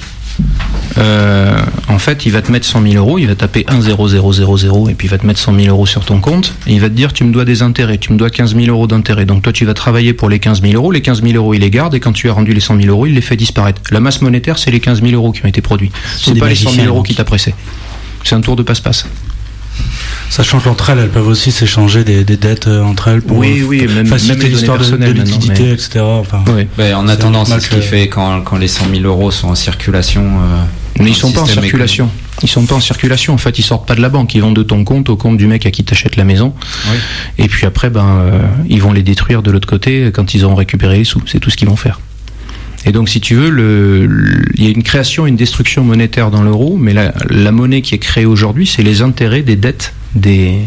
euh, 0.98 1.58
en 1.88 1.98
fait, 1.98 2.26
il 2.26 2.32
va 2.32 2.42
te 2.42 2.52
mettre 2.52 2.66
100 2.66 2.82
000 2.82 2.94
euros, 2.94 3.18
il 3.18 3.26
va 3.26 3.34
taper 3.34 3.64
1 3.68 3.80
0 3.80 4.08
0 4.08 4.32
0 4.32 4.56
0 4.56 4.88
et 4.88 4.94
puis 4.94 5.08
il 5.08 5.10
va 5.10 5.18
te 5.18 5.26
mettre 5.26 5.40
100 5.40 5.54
000 5.54 5.68
euros 5.68 5.86
sur 5.86 6.04
ton 6.04 6.20
compte 6.20 6.54
et 6.66 6.72
il 6.72 6.80
va 6.80 6.88
te 6.88 6.94
dire 6.94 7.12
tu 7.12 7.24
me 7.24 7.32
dois 7.32 7.44
des 7.44 7.62
intérêts, 7.62 7.98
tu 7.98 8.12
me 8.12 8.18
dois 8.18 8.30
15 8.30 8.54
000 8.54 8.66
euros 8.68 8.86
d'intérêts. 8.86 9.24
Donc 9.24 9.42
toi, 9.42 9.52
tu 9.52 9.64
vas 9.64 9.74
travailler 9.74 10.12
pour 10.12 10.28
les 10.28 10.38
15 10.38 10.62
000 10.62 10.74
euros, 10.74 10.92
les 10.92 11.02
15 11.02 11.22
000 11.22 11.34
euros, 11.34 11.54
il 11.54 11.60
les 11.60 11.70
garde 11.70 11.94
et 11.94 12.00
quand 12.00 12.12
tu 12.12 12.28
as 12.28 12.32
rendu 12.32 12.52
les 12.52 12.60
100 12.60 12.80
000 12.80 12.88
euros, 12.88 13.06
il 13.06 13.14
les 13.14 13.20
fait 13.20 13.36
disparaître. 13.36 13.80
La 13.90 14.00
masse 14.00 14.22
monétaire, 14.22 14.58
c'est 14.58 14.70
les 14.70 14.80
15 14.80 15.02
000 15.02 15.12
euros 15.14 15.32
qui 15.32 15.44
ont 15.44 15.48
été 15.48 15.60
produits. 15.60 15.90
C'est 16.16 16.38
pas 16.38 16.48
les 16.48 16.54
100 16.54 16.70
000 16.70 16.86
euros 16.86 17.02
qui 17.02 17.14
t'a 17.14 17.24
pressé. 17.24 17.54
C'est 18.22 18.34
un 18.34 18.40
tour 18.40 18.56
de 18.56 18.62
passe-passe. 18.62 19.06
Sachant 20.30 20.58
qu'entre 20.58 20.90
elles, 20.90 20.98
elles 20.98 21.10
peuvent 21.10 21.28
aussi 21.28 21.52
s'échanger 21.52 22.02
des, 22.04 22.24
dettes 22.24 22.66
euh, 22.66 22.82
entre 22.82 23.08
elles 23.08 23.22
pour 23.22 23.38
oui, 23.38 23.62
oui, 23.62 23.86
même, 23.86 24.06
faciliter 24.06 24.48
l'histoire 24.48 24.78
de, 24.78 24.96
de, 24.96 25.12
liquidité, 25.12 25.70
etc. 25.70 26.00
en 26.94 27.08
attendant, 27.08 27.44
c'est 27.44 27.60
ce 27.60 27.70
qui 27.70 27.80
fait 27.80 28.08
quand, 28.08 28.40
quand, 28.42 28.56
les 28.56 28.68
100 28.68 28.86
000 28.90 29.04
euros 29.04 29.30
sont 29.30 29.48
en 29.48 29.54
circulation. 29.54 30.22
Euh, 30.22 30.62
mais 31.00 31.10
ils 31.10 31.14
sont 31.14 31.32
pas 31.32 31.42
en 31.42 31.46
circulation. 31.46 32.10
Ils 32.42 32.48
sont 32.48 32.66
pas 32.66 32.74
en 32.74 32.80
circulation. 32.80 33.34
En 33.34 33.38
fait, 33.38 33.58
ils 33.58 33.62
sortent 33.62 33.86
pas 33.86 33.94
de 33.94 34.00
la 34.00 34.08
banque. 34.08 34.34
Ils 34.34 34.42
vont 34.42 34.52
de 34.52 34.62
ton 34.62 34.84
compte 34.84 35.08
au 35.08 35.16
compte 35.16 35.36
du 35.36 35.46
mec 35.46 35.66
à 35.66 35.70
qui 35.70 35.84
t'achète 35.84 36.16
la 36.16 36.24
maison. 36.24 36.54
Et 37.38 37.48
puis 37.48 37.66
après, 37.66 37.90
ben, 37.90 38.18
euh, 38.20 38.40
ils 38.68 38.82
vont 38.82 38.92
les 38.92 39.02
détruire 39.02 39.42
de 39.42 39.50
l'autre 39.50 39.68
côté 39.68 40.10
quand 40.12 40.34
ils 40.34 40.44
auront 40.44 40.54
récupéré 40.54 40.98
les 40.98 41.04
sous. 41.04 41.22
C'est 41.26 41.40
tout 41.40 41.50
ce 41.50 41.56
qu'ils 41.56 41.68
vont 41.68 41.76
faire. 41.76 42.00
Et 42.86 42.92
donc, 42.92 43.08
si 43.08 43.20
tu 43.20 43.34
veux, 43.34 44.08
il 44.54 44.64
y 44.64 44.66
a 44.66 44.70
une 44.70 44.82
création 44.82 45.26
une 45.26 45.36
destruction 45.36 45.84
monétaire 45.84 46.30
dans 46.30 46.42
l'euro, 46.42 46.76
mais 46.76 46.92
la, 46.92 47.52
monnaie 47.52 47.82
qui 47.82 47.94
est 47.94 47.98
créée 47.98 48.26
aujourd'hui, 48.26 48.66
c'est 48.66 48.82
les 48.82 49.02
intérêts 49.02 49.42
des 49.42 49.56
dettes 49.56 49.94
des, 50.14 50.60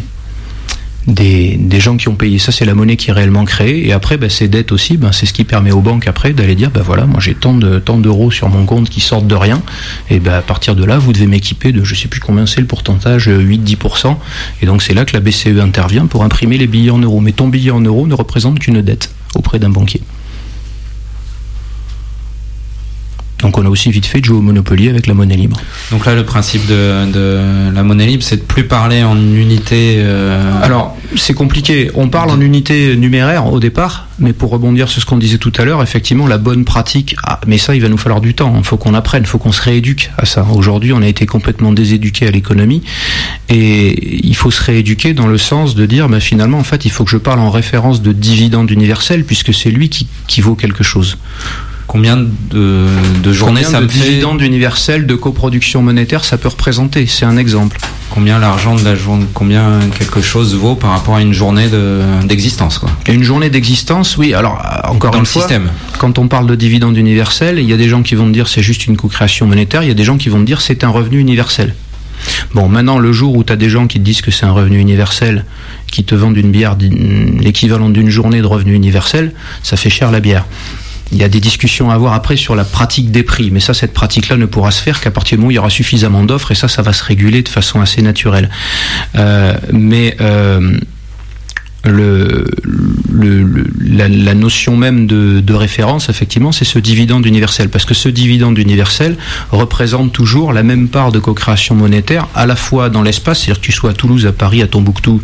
des, 1.08 1.80
gens 1.80 1.96
qui 1.96 2.10
ont 2.10 2.16
payé. 2.16 2.38
Ça, 2.38 2.52
c'est 2.52 2.66
la 2.66 2.74
monnaie 2.74 2.98
qui 2.98 3.12
est 3.12 3.14
réellement 3.14 3.46
créée. 3.46 3.88
Et 3.88 3.94
après, 3.94 4.18
ben, 4.18 4.30
ces 4.30 4.48
dettes 4.48 4.72
aussi, 4.72 4.98
ben, 4.98 5.12
c'est 5.12 5.26
ce 5.26 5.34
qui 5.34 5.44
permet 5.44 5.72
aux 5.72 5.82
banques 5.82 6.08
après 6.08 6.34
d'aller 6.34 6.56
dire, 6.56 6.70
ben 6.70 6.82
voilà, 6.82 7.06
moi 7.06 7.20
j'ai 7.22 7.34
tant 7.34 7.54
de 7.54 7.80
tant 7.80 7.98
d'euros 7.98 8.30
sur 8.30 8.50
mon 8.50 8.66
compte 8.66 8.90
qui 8.90 9.00
sortent 9.00 9.28
de 9.28 9.36
rien. 9.36 9.62
Et 10.10 10.20
ben 10.20 10.34
à 10.34 10.42
partir 10.42 10.76
de 10.76 10.84
là, 10.84 10.98
vous 10.98 11.14
devez 11.14 11.28
m'équiper 11.28 11.72
de, 11.72 11.84
je 11.84 11.96
sais 11.96 12.10
plus 12.10 12.20
combien 12.20 12.46
c'est 12.46 12.62
le 12.62 12.68
pourcentage, 12.68 13.30
8-10%. 13.30 14.18
Et 14.62 14.66
donc 14.66 14.82
c'est 14.82 14.94
là 14.94 15.06
que 15.06 15.14
la 15.14 15.22
BCE 15.22 15.60
intervient 15.62 16.08
pour 16.08 16.24
imprimer 16.24 16.58
les 16.58 16.68
billets 16.68 16.92
en 16.92 17.00
euros. 17.00 17.22
Mais 17.22 17.32
ton 17.32 17.48
billet 17.48 17.72
en 17.72 17.82
euros 17.82 18.06
ne 18.06 18.14
représente 18.14 18.60
qu'une 18.60 18.82
dette 18.82 19.12
auprès 19.36 19.60
d'un 19.60 19.70
banquier. 19.70 20.02
Donc 23.40 23.58
on 23.58 23.66
a 23.66 23.70
aussi 23.70 23.92
vite 23.92 24.06
fait 24.06 24.20
de 24.20 24.26
jouer 24.26 24.38
au 24.38 24.42
Monopoly 24.42 24.90
avec 24.90 25.08
la 25.08 25.14
monnaie 25.14 25.36
libre. 25.36 25.60
Donc 25.92 26.06
là, 26.06 26.16
le 26.16 26.26
principe 26.26 26.66
de, 26.68 27.72
la 27.74 27.84
monnaie 27.84 28.08
libre, 28.08 28.24
c'est 28.24 28.38
de 28.38 28.42
plus 28.42 28.66
parler 28.66 29.04
en 29.04 29.16
unité. 29.18 29.98
Euh, 30.00 30.64
Alors 30.64 30.98
c'est 31.16 31.34
compliqué. 31.34 31.92
On 31.94 32.10
parle 32.10 32.32
en 32.32 32.42
unité 32.42 32.96
numéraire 32.96 33.52
au 33.52 33.60
départ, 33.60 34.08
mais 34.20 34.34
pour 34.34 34.50
rebondir 34.50 34.90
sur 34.90 35.02
ce 35.02 35.06
qu'on 35.06 35.18
disait 35.18 35.38
tout 35.38 35.54
à 35.58 35.66
l'heure, 35.66 35.82
effectivement, 35.84 36.28
la 36.28 36.38
bonne 36.38 36.66
pratique. 36.66 37.16
Ah, 37.24 37.40
mais 37.48 37.58
ça, 37.58 37.76
il 37.76 37.82
va 37.82 37.90
nous 37.90 37.98
falloir 37.98 38.22
du 38.22 38.34
temps. 38.34 38.54
Il 38.58 38.64
faut 38.64 38.78
qu'on 38.78 38.94
apprenne, 38.94 39.24
il 39.24 39.28
faut 39.28 39.38
qu'on 39.38 39.52
se 39.52 39.62
rééduque 39.62 40.12
à 40.18 40.26
ça. 40.26 40.46
Aujourd'hui, 40.54 40.94
on 40.94 41.02
a 41.02 41.08
été 41.08 41.26
complètement 41.26 41.72
déséduqué 41.72 42.28
à 42.28 42.32
l'économie, 42.32 42.82
et 43.50 44.26
il 44.26 44.36
faut 44.36 44.52
se 44.52 44.64
rééduquer 44.64 45.14
dans 45.14 45.28
le 45.28 45.38
sens 45.38 45.76
de 45.76 45.86
dire, 45.86 46.10
bah, 46.10 46.20
finalement, 46.20 46.60
en 46.60 46.64
fait, 46.64 46.86
il 46.86 46.92
faut 46.92 47.06
que 47.06 47.12
je 47.12 47.18
parle 47.18 47.40
en 47.40 47.52
référence 47.52 48.02
de 48.02 48.12
dividende 48.12 48.70
universel, 48.72 49.24
puisque 49.24 49.54
c'est 49.54 49.72
lui 49.72 49.90
qui, 49.90 50.08
qui 50.28 50.42
vaut 50.42 50.56
quelque 50.56 50.84
chose. 50.84 51.18
Combien 51.88 52.18
de, 52.18 52.86
de 53.24 53.34
journées 53.34 53.64
ça 53.64 53.80
de 53.80 53.86
dividendes 53.86 54.42
universels 54.42 55.08
de 55.08 55.16
coproduction 55.16 55.82
monétaire 55.82 56.26
ça 56.26 56.38
peut 56.38 56.50
représenter? 56.50 57.06
C'est 57.08 57.26
un 57.26 57.38
exemple. 57.38 57.78
Combien 58.10 58.40
l'argent 58.40 58.76
de 58.76 58.84
la 58.84 58.96
journée, 58.96 59.26
combien 59.34 59.80
quelque 59.98 60.22
chose 60.22 60.54
vaut 60.56 60.76
par 60.76 60.90
rapport 60.92 61.16
à 61.16 61.22
une 61.22 61.34
journée 61.34 61.68
d'existence 62.26 62.78
quoi? 62.80 62.90
Une 63.08 63.24
journée 63.24 63.50
d'existence, 63.50 64.18
oui. 64.18 64.34
Alors 64.34 64.62
encore 64.86 65.12
Dans 65.12 65.20
une 65.20 65.24
le 65.24 65.30
fois, 65.30 65.44
système. 65.44 65.70
quand 65.98 66.20
on 66.20 66.28
parle 66.28 66.48
de 66.48 66.56
dividendes 66.56 66.98
universels, 66.98 67.60
il 67.60 67.66
y 67.66 67.74
a 67.74 67.78
des 67.78 67.88
gens 67.88 68.04
qui 68.04 68.16
vont 68.16 68.28
dire 68.28 68.48
c'est 68.48 68.62
juste 68.64 68.88
une 68.88 68.98
co-création 68.98 69.46
monétaire, 69.48 69.84
il 69.84 69.88
y 69.88 69.92
a 69.92 69.96
des 69.96 70.04
gens 70.04 70.18
qui 70.18 70.30
vont 70.30 70.42
dire 70.42 70.62
c'est 70.62 70.84
un 70.84 70.90
revenu 70.90 71.20
universel. 71.20 71.74
Bon, 72.54 72.68
maintenant, 72.68 72.98
le 72.98 73.14
jour 73.14 73.36
où 73.36 73.44
tu 73.44 73.54
as 73.54 73.56
des 73.56 73.70
gens 73.70 73.86
qui 73.88 74.00
te 74.00 74.04
disent 74.04 74.22
que 74.22 74.32
c'est 74.32 74.46
un 74.46 74.52
revenu 74.52 74.80
universel, 74.80 75.46
qui 75.86 76.04
te 76.04 76.16
vendent 76.16 76.38
une 76.38 76.52
bière 76.52 76.76
l'équivalent 76.80 77.90
d'une 77.90 78.10
journée 78.10 78.42
de 78.42 78.48
revenu 78.48 78.74
universel, 78.74 79.34
ça 79.64 79.78
fait 79.78 79.92
cher 79.92 80.12
la 80.12 80.20
bière. 80.20 80.46
Il 81.12 81.18
y 81.18 81.24
a 81.24 81.30
des 81.30 81.40
discussions 81.40 81.90
à 81.90 81.94
avoir 81.94 82.14
après 82.14 82.36
sur 82.36 82.56
la 82.56 82.66
pratique 82.66 83.12
des 83.12 83.24
prix, 83.24 83.50
mais 83.52 83.60
ça, 83.60 83.74
cette 83.74 83.94
pratique-là 83.94 84.38
ne 84.38 84.46
pourra 84.46 84.72
se 84.72 84.82
faire 84.82 85.00
qu'à 85.00 85.12
partir 85.12 85.38
du 85.38 85.42
moment 85.42 85.48
où 85.48 85.52
il 85.52 85.56
y 85.56 85.60
aura 85.60 85.70
suffisamment 85.70 86.24
d'offres, 86.24 86.52
et 86.52 86.56
ça, 86.56 86.68
ça 86.68 86.82
va 86.82 86.94
se 86.94 87.04
réguler 87.04 87.42
de 87.42 87.50
façon 87.50 87.80
assez 87.80 88.02
naturelle. 88.02 88.50
Euh, 89.16 89.54
mais 89.72 90.18
euh, 90.20 90.78
le, 91.86 92.46
le, 93.10 93.66
la, 93.80 94.34
notion 94.34 94.76
même 94.76 95.08
de, 95.08 95.40
de 95.40 95.54
référence, 95.54 96.10
effectivement, 96.10 96.52
c'est 96.52 96.66
ce 96.66 96.80
dividende 96.80 97.26
universel. 97.26 97.70
Parce 97.70 97.86
que 97.86 97.94
ce 97.94 98.10
dividende 98.10 98.58
universel 98.58 99.16
représente 99.52 100.12
toujours 100.12 100.54
la 100.54 100.64
même 100.64 100.90
part 100.90 101.12
de 101.12 101.20
co-création 101.20 101.76
monétaire, 101.76 102.28
à 102.36 102.46
la 102.46 102.56
fois 102.56 102.90
dans 102.90 103.02
l'espace, 103.02 103.40
c'est-à-dire 103.40 103.62
que 103.62 103.66
tu 103.66 103.72
sois 103.72 103.92
à 103.92 103.94
Toulouse, 103.94 104.26
à 104.26 104.32
Paris, 104.32 104.62
à 104.62 104.68
Tombouctou, 104.68 105.22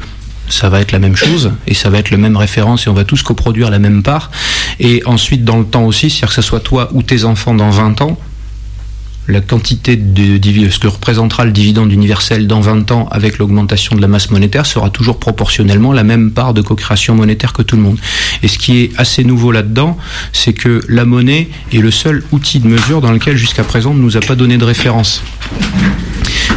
ça 0.53 0.69
va 0.69 0.81
être 0.81 0.91
la 0.91 0.99
même 0.99 1.15
chose 1.15 1.51
et 1.67 1.73
ça 1.73 1.89
va 1.89 1.97
être 1.97 2.11
le 2.11 2.17
même 2.17 2.37
référence 2.37 2.85
et 2.85 2.89
on 2.89 2.93
va 2.93 3.03
tous 3.03 3.23
coproduire 3.23 3.71
la 3.71 3.79
même 3.79 4.03
part. 4.03 4.29
Et 4.79 5.01
ensuite, 5.05 5.43
dans 5.43 5.57
le 5.57 5.65
temps 5.65 5.83
aussi, 5.83 6.09
c'est-à-dire 6.09 6.29
que 6.29 6.35
ce 6.35 6.41
soit 6.41 6.59
toi 6.59 6.89
ou 6.93 7.01
tes 7.01 7.25
enfants 7.25 7.55
dans 7.55 7.69
20 7.69 8.01
ans, 8.01 8.17
la 9.27 9.41
quantité 9.41 9.95
de 9.95 10.69
ce 10.69 10.79
que 10.79 10.87
représentera 10.87 11.45
le 11.45 11.51
dividende 11.51 11.91
universel 11.91 12.47
dans 12.47 12.59
20 12.59 12.91
ans 12.91 13.07
avec 13.11 13.37
l'augmentation 13.37 13.95
de 13.95 14.01
la 14.01 14.07
masse 14.07 14.31
monétaire 14.31 14.65
sera 14.65 14.89
toujours 14.89 15.17
proportionnellement 15.17 15.93
la 15.93 16.03
même 16.03 16.31
part 16.31 16.53
de 16.53 16.61
co-création 16.61 17.15
monétaire 17.15 17.53
que 17.53 17.61
tout 17.61 17.75
le 17.75 17.81
monde. 17.81 17.97
Et 18.41 18.47
ce 18.47 18.57
qui 18.57 18.79
est 18.79 18.91
assez 18.97 19.23
nouveau 19.23 19.51
là-dedans, 19.51 19.97
c'est 20.33 20.53
que 20.53 20.81
la 20.89 21.05
monnaie 21.05 21.47
est 21.71 21.77
le 21.77 21.91
seul 21.91 22.23
outil 22.31 22.59
de 22.59 22.67
mesure 22.67 23.01
dans 23.01 23.11
lequel 23.11 23.37
jusqu'à 23.37 23.63
présent 23.63 23.91
on 23.91 23.95
ne 23.95 24.01
nous 24.01 24.17
a 24.17 24.21
pas 24.21 24.35
donné 24.35 24.57
de 24.57 24.65
référence. 24.65 25.23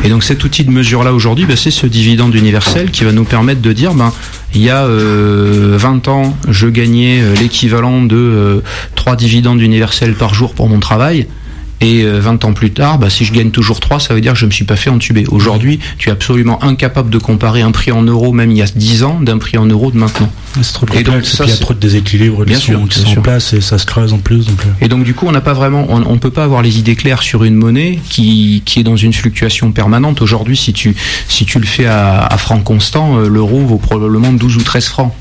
Et 0.05 0.09
donc 0.09 0.25
cet 0.25 0.45
outil 0.45 0.65
de 0.65 0.71
mesure-là 0.71 1.13
aujourd'hui, 1.13 1.47
ben, 1.47 1.57
c'est 1.57 1.71
ce 1.71 1.87
dividende 1.87 2.35
universel 2.35 2.91
qui 2.91 3.05
va 3.05 3.13
nous 3.13 3.25
permettre 3.25 3.61
de 3.61 3.73
dire, 3.73 3.95
ben, 3.95 4.13
il 4.55 4.63
y 4.63 4.71
a 4.71 4.87
20 4.87 4.89
euh, 4.89 6.11
ans, 6.11 6.37
je 6.49 6.69
gagnais 6.69 7.21
euh, 7.21 7.35
l'équivalent 7.35 8.03
de 8.03 8.63
3 8.95 9.13
euh, 9.13 9.17
dividendes 9.17 9.61
universels 9.61 10.15
par 10.15 10.35
jour 10.35 10.55
pour 10.55 10.69
mon 10.69 10.81
travail. 10.81 11.27
Et 11.81 12.05
20 12.05 12.45
ans 12.45 12.53
plus 12.53 12.71
tard, 12.71 12.99
bah, 12.99 13.11
si 13.11 13.25
je 13.25 13.33
gagne 13.33 13.51
toujours 13.51 13.81
3, 13.81 14.01
ça 14.01 14.15
veut 14.15 14.21
dire 14.21 14.33
que 14.33 14.39
je 14.39 14.45
ne 14.45 14.51
me 14.51 14.53
suis 14.53 14.65
pas 14.65 14.77
fait 14.77 14.91
entuber. 14.91 15.25
Aujourd'hui, 15.29 15.79
tu 15.99 16.09
es 16.09 16.13
absolument 16.13 16.63
incapable 16.65 17.11
de 17.11 17.19
comparer 17.19 17.61
un 17.61 17.71
prix 17.71 17.93
en 17.93 18.03
euros, 18.03 18.33
même 18.33 18.51
il 18.51 18.57
y 18.57 18.63
a 18.63 18.67
10 18.67 19.03
ans, 19.05 19.21
d'un 19.21 19.39
prix 19.39 19.59
en 19.59 19.67
euros 19.67 19.91
de 19.91 19.99
maintenant. 19.99 20.31
C'est 20.63 20.73
trop 20.73 20.87
et 20.95 21.03
donc, 21.03 21.25
ça, 21.27 21.45
il 21.45 21.51
y 21.51 21.53
a 21.53 21.57
trop 21.57 21.75
de 21.75 21.79
déséquilibres 21.79 22.45
bien 22.45 22.59
sûr, 22.59 22.81
qui 22.89 23.01
sont 23.01 23.19
en 23.19 23.23
place 23.23 23.53
et 23.53 23.61
ça 23.61 23.79
se 23.79 23.85
creuse 23.85 24.13
en 24.13 24.19
plus. 24.19 24.47
Donc... 24.47 24.59
Et 24.81 24.89
donc 24.89 25.05
du 25.05 25.15
coup, 25.15 25.27
on 25.27 25.33
n'a 25.33 25.41
pas 25.41 25.53
vraiment, 25.53 25.87
on, 25.89 25.99
ne 25.99 26.19
peut 26.19 26.31
pas 26.31 26.45
avoir 26.45 26.63
les 26.63 26.79
idées 26.79 26.97
claires 26.97 27.23
sur 27.23 27.45
une 27.45 27.55
monnaie 27.55 28.01
qui, 28.09 28.63
qui 28.65 28.81
est 28.81 28.85
dans 28.85 28.97
une 28.97 29.13
fluctuation 29.13 29.73
permanente. 29.73 30.23
Aujourd'hui, 30.23 30.57
si 30.57 30.73
tu, 30.73 30.97
si 31.29 31.45
tu 31.45 31.59
le 31.59 31.67
fais 31.67 31.87
à, 31.87 32.25
à 32.25 32.39
franc 32.39 32.61
constant, 32.61 33.19
l'euro 33.19 33.61
vaut 33.61 33.79
probablement 33.79 34.33
12 34.33 34.57
ou 34.57 34.63
13 34.63 34.87
francs. 34.87 35.13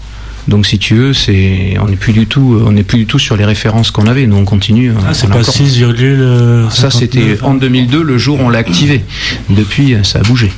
Donc 0.47 0.67
si 0.67 0.77
tu 0.77 0.95
veux, 0.95 1.13
c'est 1.13 1.75
on 1.81 1.87
n'est 1.87 1.95
plus 1.95 2.13
du 2.13 2.27
tout 2.27 2.61
on 2.65 2.71
n'est 2.71 2.83
plus 2.83 2.99
du 2.99 3.05
tout 3.05 3.19
sur 3.19 3.35
les 3.35 3.45
références 3.45 3.91
qu'on 3.91 4.07
avait. 4.07 4.27
Nous 4.27 4.35
on 4.35 4.45
continue. 4.45 4.91
Ah, 5.07 5.13
c'est 5.13 5.29
pas 5.29 5.43
6, 5.43 5.81
euh, 5.81 6.69
Ça 6.69 6.91
c'était 6.91 7.41
en 7.41 7.55
2002 7.55 8.03
le 8.03 8.17
jour 8.17 8.39
où 8.39 8.43
on 8.43 8.49
l'a 8.49 8.59
activé. 8.59 9.03
Depuis 9.49 9.95
ça 10.03 10.19
a 10.19 10.21
bougé. 10.21 10.51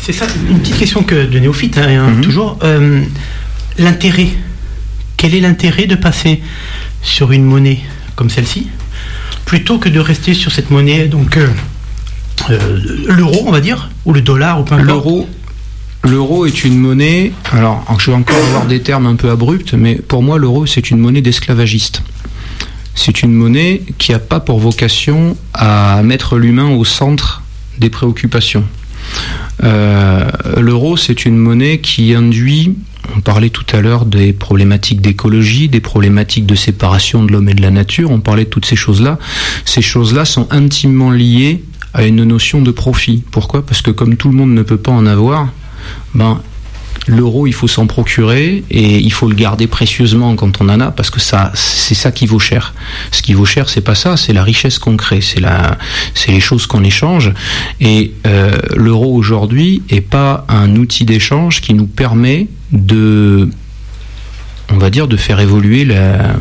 C'est 0.00 0.12
ça 0.12 0.26
une 0.48 0.60
petite 0.60 0.78
question 0.78 1.02
que 1.02 1.26
de 1.26 1.38
néophyte 1.38 1.78
hein, 1.78 2.10
mhm. 2.10 2.20
toujours 2.20 2.58
euh, 2.62 3.02
l'intérêt. 3.78 4.28
Quel 5.16 5.34
est 5.34 5.40
l'intérêt 5.40 5.86
de 5.86 5.96
passer 5.96 6.42
sur 7.02 7.32
une 7.32 7.44
monnaie 7.44 7.80
comme 8.14 8.30
celle-ci 8.30 8.68
plutôt 9.46 9.78
que 9.78 9.88
de 9.88 9.98
rester 10.00 10.34
sur 10.34 10.52
cette 10.52 10.70
monnaie 10.70 11.06
donc 11.06 11.38
euh, 11.38 11.48
l'euro 13.06 13.44
on 13.46 13.52
va 13.52 13.60
dire 13.60 13.90
ou 14.04 14.12
le 14.12 14.20
dollar 14.20 14.60
ou 14.60 14.64
peu 14.64 14.74
importe. 14.74 14.88
L'euro 14.88 15.28
L'euro 16.06 16.46
est 16.46 16.64
une 16.64 16.78
monnaie, 16.78 17.32
alors 17.50 17.84
je 17.98 18.10
vais 18.12 18.16
encore 18.16 18.36
avoir 18.36 18.66
des 18.66 18.80
termes 18.80 19.06
un 19.06 19.16
peu 19.16 19.28
abrupts, 19.28 19.74
mais 19.74 19.96
pour 19.96 20.22
moi 20.22 20.38
l'euro 20.38 20.64
c'est 20.64 20.90
une 20.90 20.98
monnaie 20.98 21.20
d'esclavagiste. 21.20 22.02
C'est 22.94 23.22
une 23.22 23.32
monnaie 23.32 23.82
qui 23.98 24.12
n'a 24.12 24.20
pas 24.20 24.38
pour 24.38 24.60
vocation 24.60 25.36
à 25.52 26.02
mettre 26.04 26.36
l'humain 26.36 26.70
au 26.70 26.84
centre 26.84 27.42
des 27.78 27.90
préoccupations. 27.90 28.64
Euh, 29.64 30.30
l'euro 30.58 30.96
c'est 30.96 31.26
une 31.26 31.36
monnaie 31.36 31.78
qui 31.78 32.14
induit, 32.14 32.76
on 33.16 33.20
parlait 33.20 33.50
tout 33.50 33.66
à 33.72 33.80
l'heure 33.80 34.06
des 34.06 34.32
problématiques 34.32 35.00
d'écologie, 35.00 35.68
des 35.68 35.80
problématiques 35.80 36.46
de 36.46 36.54
séparation 36.54 37.24
de 37.24 37.32
l'homme 37.32 37.48
et 37.48 37.54
de 37.54 37.62
la 37.62 37.72
nature, 37.72 38.12
on 38.12 38.20
parlait 38.20 38.44
de 38.44 38.50
toutes 38.50 38.66
ces 38.66 38.76
choses-là. 38.76 39.18
Ces 39.64 39.82
choses-là 39.82 40.24
sont 40.24 40.46
intimement 40.52 41.10
liées 41.10 41.64
à 41.94 42.04
une 42.04 42.22
notion 42.22 42.62
de 42.62 42.70
profit. 42.70 43.24
Pourquoi? 43.32 43.66
Parce 43.66 43.82
que 43.82 43.90
comme 43.90 44.16
tout 44.16 44.28
le 44.28 44.36
monde 44.36 44.54
ne 44.54 44.62
peut 44.62 44.76
pas 44.76 44.92
en 44.92 45.06
avoir, 45.06 45.48
ben, 46.14 46.40
l'euro, 47.06 47.46
il 47.46 47.52
faut 47.52 47.68
s'en 47.68 47.86
procurer 47.86 48.64
et 48.70 48.98
il 48.98 49.12
faut 49.12 49.28
le 49.28 49.34
garder 49.34 49.66
précieusement 49.66 50.34
quand 50.36 50.60
on 50.60 50.68
en 50.68 50.80
a 50.80 50.90
parce 50.90 51.10
que 51.10 51.20
ça, 51.20 51.52
c'est 51.54 51.94
ça 51.94 52.10
qui 52.10 52.26
vaut 52.26 52.38
cher. 52.38 52.74
Ce 53.12 53.22
qui 53.22 53.34
vaut 53.34 53.44
cher, 53.44 53.68
c'est 53.68 53.80
pas 53.80 53.94
ça, 53.94 54.16
c'est 54.16 54.32
la 54.32 54.42
richesse 54.42 54.78
qu'on 54.78 54.96
crée, 54.96 55.20
c'est 55.20 55.40
la, 55.40 55.78
c'est 56.14 56.32
les 56.32 56.40
choses 56.40 56.66
qu'on 56.66 56.84
échange. 56.84 57.32
Et 57.80 58.12
euh, 58.26 58.58
l'euro 58.74 59.14
aujourd'hui 59.14 59.82
est 59.88 60.00
pas 60.00 60.44
un 60.48 60.74
outil 60.76 61.04
d'échange 61.04 61.60
qui 61.60 61.74
nous 61.74 61.86
permet 61.86 62.48
de, 62.72 63.48
on 64.72 64.78
va 64.78 64.90
dire, 64.90 65.06
de 65.06 65.16
faire 65.16 65.40
évoluer 65.40 65.84
la, 65.84 66.34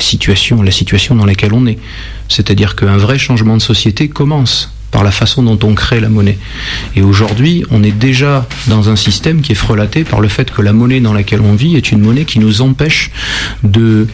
situation, 0.00 0.62
la 0.62 0.72
situation 0.72 1.14
dans 1.14 1.26
laquelle 1.26 1.52
on 1.52 1.66
est. 1.66 1.78
C'est-à-dire 2.28 2.74
qu'un 2.74 2.96
vrai 2.96 3.18
changement 3.18 3.56
de 3.56 3.62
société 3.62 4.08
commence 4.08 4.72
par 4.94 5.02
la 5.02 5.10
façon 5.10 5.42
dont 5.42 5.58
on 5.64 5.74
crée 5.74 5.98
la 5.98 6.08
monnaie. 6.08 6.38
Et 6.94 7.02
aujourd'hui, 7.02 7.64
on 7.72 7.82
est 7.82 7.90
déjà 7.90 8.46
dans 8.68 8.90
un 8.90 8.94
système 8.94 9.42
qui 9.42 9.50
est 9.50 9.56
frelaté 9.56 10.04
par 10.04 10.20
le 10.20 10.28
fait 10.28 10.52
que 10.52 10.62
la 10.62 10.72
monnaie 10.72 11.00
dans 11.00 11.12
laquelle 11.12 11.40
on 11.40 11.56
vit 11.56 11.74
est 11.74 11.90
une 11.90 11.98
monnaie 11.98 12.24
qui 12.24 12.38
nous 12.38 12.62
empêche 12.62 13.10
de 13.64 14.06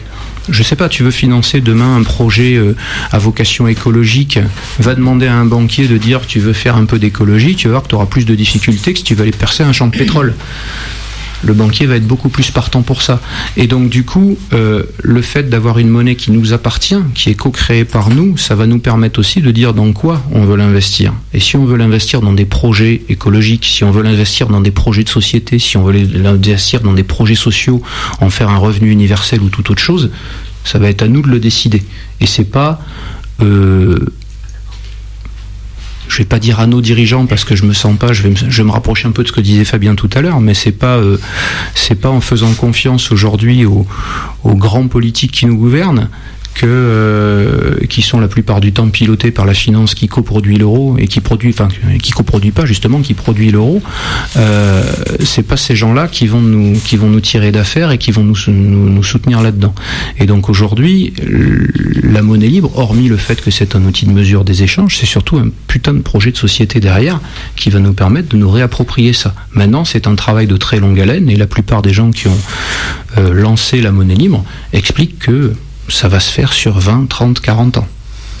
je 0.49 0.63
sais 0.63 0.75
pas, 0.75 0.89
tu 0.89 1.03
veux 1.03 1.11
financer 1.11 1.61
demain 1.61 1.95
un 1.95 2.01
projet 2.01 2.55
euh, 2.55 2.75
à 3.11 3.19
vocation 3.19 3.67
écologique, 3.67 4.39
va 4.79 4.95
demander 4.95 5.27
à 5.27 5.35
un 5.35 5.45
banquier 5.45 5.87
de 5.87 5.97
dire 5.97 6.21
tu 6.25 6.39
veux 6.39 6.51
faire 6.51 6.77
un 6.77 6.85
peu 6.85 6.97
d'écologie, 6.97 7.55
tu 7.55 7.67
vas 7.67 7.73
voir 7.73 7.83
que 7.83 7.89
tu 7.89 7.95
auras 7.95 8.07
plus 8.07 8.25
de 8.25 8.33
difficultés 8.33 8.93
que 8.93 8.97
si 8.97 9.05
tu 9.05 9.13
vas 9.13 9.21
aller 9.21 9.31
percer 9.31 9.61
un 9.61 9.71
champ 9.71 9.85
de 9.85 9.95
pétrole 9.95 10.33
le 11.43 11.53
banquier 11.53 11.85
va 11.85 11.95
être 11.95 12.07
beaucoup 12.07 12.29
plus 12.29 12.51
partant 12.51 12.81
pour 12.81 13.01
ça. 13.01 13.19
Et 13.57 13.67
donc 13.67 13.89
du 13.89 14.03
coup, 14.03 14.37
euh, 14.53 14.83
le 15.01 15.21
fait 15.21 15.49
d'avoir 15.49 15.79
une 15.79 15.89
monnaie 15.89 16.15
qui 16.15 16.31
nous 16.31 16.53
appartient, 16.53 16.97
qui 17.13 17.29
est 17.29 17.35
co-créée 17.35 17.85
par 17.85 18.09
nous, 18.09 18.37
ça 18.37 18.55
va 18.55 18.67
nous 18.67 18.79
permettre 18.79 19.19
aussi 19.19 19.41
de 19.41 19.51
dire 19.51 19.73
dans 19.73 19.91
quoi 19.93 20.21
on 20.31 20.45
veut 20.45 20.55
l'investir. 20.55 21.13
Et 21.33 21.39
si 21.39 21.57
on 21.57 21.65
veut 21.65 21.77
l'investir 21.77 22.21
dans 22.21 22.33
des 22.33 22.45
projets 22.45 23.01
écologiques, 23.09 23.65
si 23.65 23.83
on 23.83 23.91
veut 23.91 24.03
l'investir 24.03 24.47
dans 24.47 24.61
des 24.61 24.71
projets 24.71 25.03
de 25.03 25.09
société, 25.09 25.59
si 25.59 25.77
on 25.77 25.83
veut 25.83 25.93
l'investir 25.93 26.81
dans 26.81 26.93
des 26.93 27.03
projets 27.03 27.35
sociaux, 27.35 27.81
en 28.19 28.29
faire 28.29 28.49
un 28.49 28.57
revenu 28.57 28.91
universel 28.91 29.41
ou 29.41 29.49
toute 29.49 29.69
autre 29.69 29.81
chose, 29.81 30.11
ça 30.63 30.79
va 30.79 30.89
être 30.89 31.01
à 31.01 31.07
nous 31.07 31.21
de 31.21 31.29
le 31.29 31.39
décider. 31.39 31.83
Et 32.19 32.27
c'est 32.27 32.45
pas 32.45 32.81
euh, 33.41 33.97
je 36.11 36.17
vais 36.17 36.25
pas 36.25 36.39
dire 36.39 36.59
à 36.59 36.67
nos 36.67 36.81
dirigeants 36.81 37.25
parce 37.25 37.45
que 37.45 37.55
je 37.55 37.63
me 37.63 37.71
sens 37.71 37.97
pas, 37.97 38.11
je 38.11 38.23
vais 38.23 38.31
me, 38.31 38.35
je 38.35 38.63
rapprocher 38.63 39.07
un 39.07 39.11
peu 39.11 39.23
de 39.23 39.29
ce 39.29 39.33
que 39.33 39.39
disait 39.39 39.63
Fabien 39.63 39.95
tout 39.95 40.09
à 40.13 40.21
l'heure, 40.21 40.41
mais 40.41 40.53
c'est 40.53 40.73
pas 40.73 40.97
euh, 40.97 41.17
pas 42.01 42.09
en 42.09 42.19
faisant 42.19 42.51
confiance 42.53 43.11
aujourd'hui 43.13 43.65
aux 43.65 43.85
grands 44.55 44.87
politiques 44.87 45.31
qui 45.31 45.45
nous 45.45 45.55
gouvernent 45.57 46.09
euh, 46.67 47.75
qui 47.89 48.01
sont 48.01 48.19
la 48.19 48.27
plupart 48.27 48.61
du 48.61 48.73
temps 48.73 48.89
pilotés 48.89 49.31
par 49.31 49.45
la 49.45 49.53
finance 49.53 49.95
qui 49.95 50.07
coproduit 50.07 50.57
l'euro 50.57 50.95
et 50.97 51.07
qui 51.07 51.19
produit, 51.19 51.49
enfin, 51.49 51.67
qui 52.01 52.11
coproduit 52.11 52.51
pas 52.51 52.65
justement, 52.65 53.01
qui 53.01 53.13
produit 53.13 53.51
l'euro, 53.51 53.81
euh, 54.37 54.83
c'est 55.23 55.45
pas 55.45 55.57
ces 55.57 55.75
gens-là 55.75 56.07
qui 56.07 56.27
vont 56.27 56.41
nous, 56.41 56.79
qui 56.79 56.97
vont 56.97 57.07
nous 57.07 57.19
tirer 57.19 57.51
d'affaires 57.51 57.91
et 57.91 57.97
qui 57.97 58.11
vont 58.11 58.23
nous, 58.23 58.35
nous, 58.47 59.03
soutenir 59.03 59.41
là-dedans. 59.41 59.73
Et 60.19 60.25
donc 60.25 60.49
aujourd'hui, 60.49 61.13
la 62.03 62.21
monnaie 62.21 62.47
libre, 62.47 62.71
hormis 62.75 63.07
le 63.07 63.17
fait 63.17 63.41
que 63.41 63.51
c'est 63.51 63.75
un 63.75 63.83
outil 63.85 64.05
de 64.05 64.11
mesure 64.11 64.43
des 64.43 64.63
échanges, 64.63 64.97
c'est 64.97 65.05
surtout 65.05 65.37
un 65.37 65.49
putain 65.67 65.93
de 65.93 66.01
projet 66.01 66.31
de 66.31 66.37
société 66.37 66.79
derrière 66.79 67.19
qui 67.55 67.69
va 67.69 67.79
nous 67.79 67.93
permettre 67.93 68.29
de 68.29 68.37
nous 68.37 68.49
réapproprier 68.49 69.13
ça. 69.13 69.33
Maintenant, 69.53 69.85
c'est 69.85 70.07
un 70.07 70.15
travail 70.15 70.47
de 70.47 70.57
très 70.57 70.79
longue 70.79 70.99
haleine 70.99 71.29
et 71.29 71.35
la 71.35 71.47
plupart 71.47 71.81
des 71.81 71.93
gens 71.93 72.11
qui 72.11 72.27
ont 72.27 72.39
euh, 73.17 73.33
lancé 73.33 73.81
la 73.81 73.91
monnaie 73.91 74.15
libre 74.15 74.43
expliquent 74.73 75.19
que 75.19 75.53
ça 75.89 76.07
va 76.07 76.19
se 76.19 76.31
faire 76.31 76.53
sur 76.53 76.79
20, 76.79 77.07
30, 77.07 77.39
40 77.39 77.77
ans. 77.77 77.87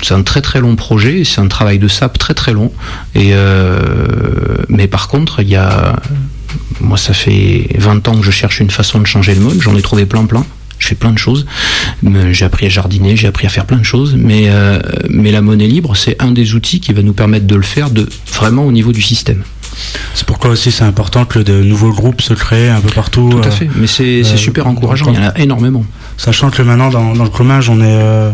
C'est 0.01 0.13
un 0.13 0.23
très 0.23 0.41
très 0.41 0.59
long 0.59 0.75
projet, 0.75 1.23
c'est 1.23 1.41
un 1.41 1.47
travail 1.47 1.77
de 1.77 1.87
sap 1.87 2.17
très 2.17 2.33
très 2.33 2.53
long. 2.53 2.71
Euh, 3.15 3.79
mais 4.67 4.87
par 4.87 5.07
contre, 5.07 5.41
il 5.41 5.49
y 5.49 5.55
a, 5.55 5.95
moi 6.79 6.97
ça 6.97 7.13
fait 7.13 7.69
20 7.77 8.07
ans 8.07 8.15
que 8.15 8.25
je 8.25 8.31
cherche 8.31 8.59
une 8.59 8.71
façon 8.71 8.99
de 8.99 9.05
changer 9.05 9.35
le 9.35 9.41
monde, 9.41 9.61
j'en 9.61 9.75
ai 9.75 9.81
trouvé 9.81 10.05
plein 10.05 10.25
plein. 10.25 10.45
Je 10.79 10.87
fais 10.87 10.95
plein 10.95 11.11
de 11.11 11.19
choses. 11.19 11.45
J'ai 12.31 12.43
appris 12.43 12.65
à 12.65 12.69
jardiner, 12.69 13.15
j'ai 13.15 13.27
appris 13.27 13.45
à 13.45 13.51
faire 13.51 13.67
plein 13.67 13.77
de 13.77 13.83
choses. 13.83 14.15
Mais, 14.17 14.45
euh, 14.47 14.79
mais 15.11 15.31
la 15.31 15.41
monnaie 15.41 15.67
libre, 15.67 15.95
c'est 15.95 16.19
un 16.19 16.31
des 16.31 16.55
outils 16.55 16.79
qui 16.79 16.91
va 16.91 17.03
nous 17.03 17.13
permettre 17.13 17.45
de 17.45 17.55
le 17.55 17.61
faire 17.61 17.91
de, 17.91 18.09
vraiment 18.33 18.65
au 18.65 18.71
niveau 18.71 18.91
du 18.91 19.03
système. 19.03 19.43
C'est 20.41 20.45
pourquoi 20.47 20.53
aussi 20.53 20.71
c'est 20.71 20.85
important 20.85 21.25
que 21.25 21.37
de 21.37 21.61
nouveaux 21.61 21.91
groupes 21.91 22.19
se 22.19 22.33
créent 22.33 22.69
un 22.69 22.79
peu 22.79 22.89
partout. 22.89 23.29
Tout 23.29 23.47
à 23.47 23.51
fait, 23.51 23.69
mais 23.75 23.85
c'est 23.85 24.23
super 24.23 24.65
encourageant, 24.65 25.11
il 25.11 25.19
y 25.19 25.19
en 25.19 25.27
a 25.27 25.37
énormément. 25.37 25.85
Sachant 26.17 26.49
que 26.49 26.63
maintenant, 26.63 26.89
dans, 26.89 27.13
le 27.13 27.29
commun, 27.29 27.59
on 27.69 27.79
est, 27.79 27.85
euh, 27.85 28.31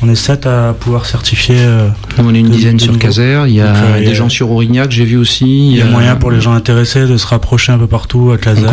on 0.00 0.08
est 0.08 0.14
7 0.14 0.46
à 0.46 0.72
pouvoir 0.78 1.04
certifier. 1.04 1.56
Euh, 1.58 1.88
on 2.16 2.32
est 2.32 2.38
une 2.38 2.50
dizaine 2.50 2.78
sur 2.78 2.96
Caser, 2.96 3.42
il 3.48 3.54
y 3.54 3.60
a 3.60 3.74
euh, 3.74 3.98
des 3.98 4.14
gens 4.14 4.28
sur 4.28 4.52
Aurignac, 4.52 4.92
j'ai 4.92 5.04
vu 5.04 5.16
aussi. 5.16 5.72
Il 5.72 5.78
y 5.78 5.82
a, 5.82 5.86
moyen 5.86 6.14
pour 6.14 6.30
les 6.30 6.40
gens 6.40 6.52
intéressés 6.52 7.06
de 7.06 7.16
se 7.16 7.26
rapprocher 7.26 7.72
un 7.72 7.78
peu 7.78 7.88
partout 7.88 8.30
à 8.30 8.38
Caser, 8.38 8.64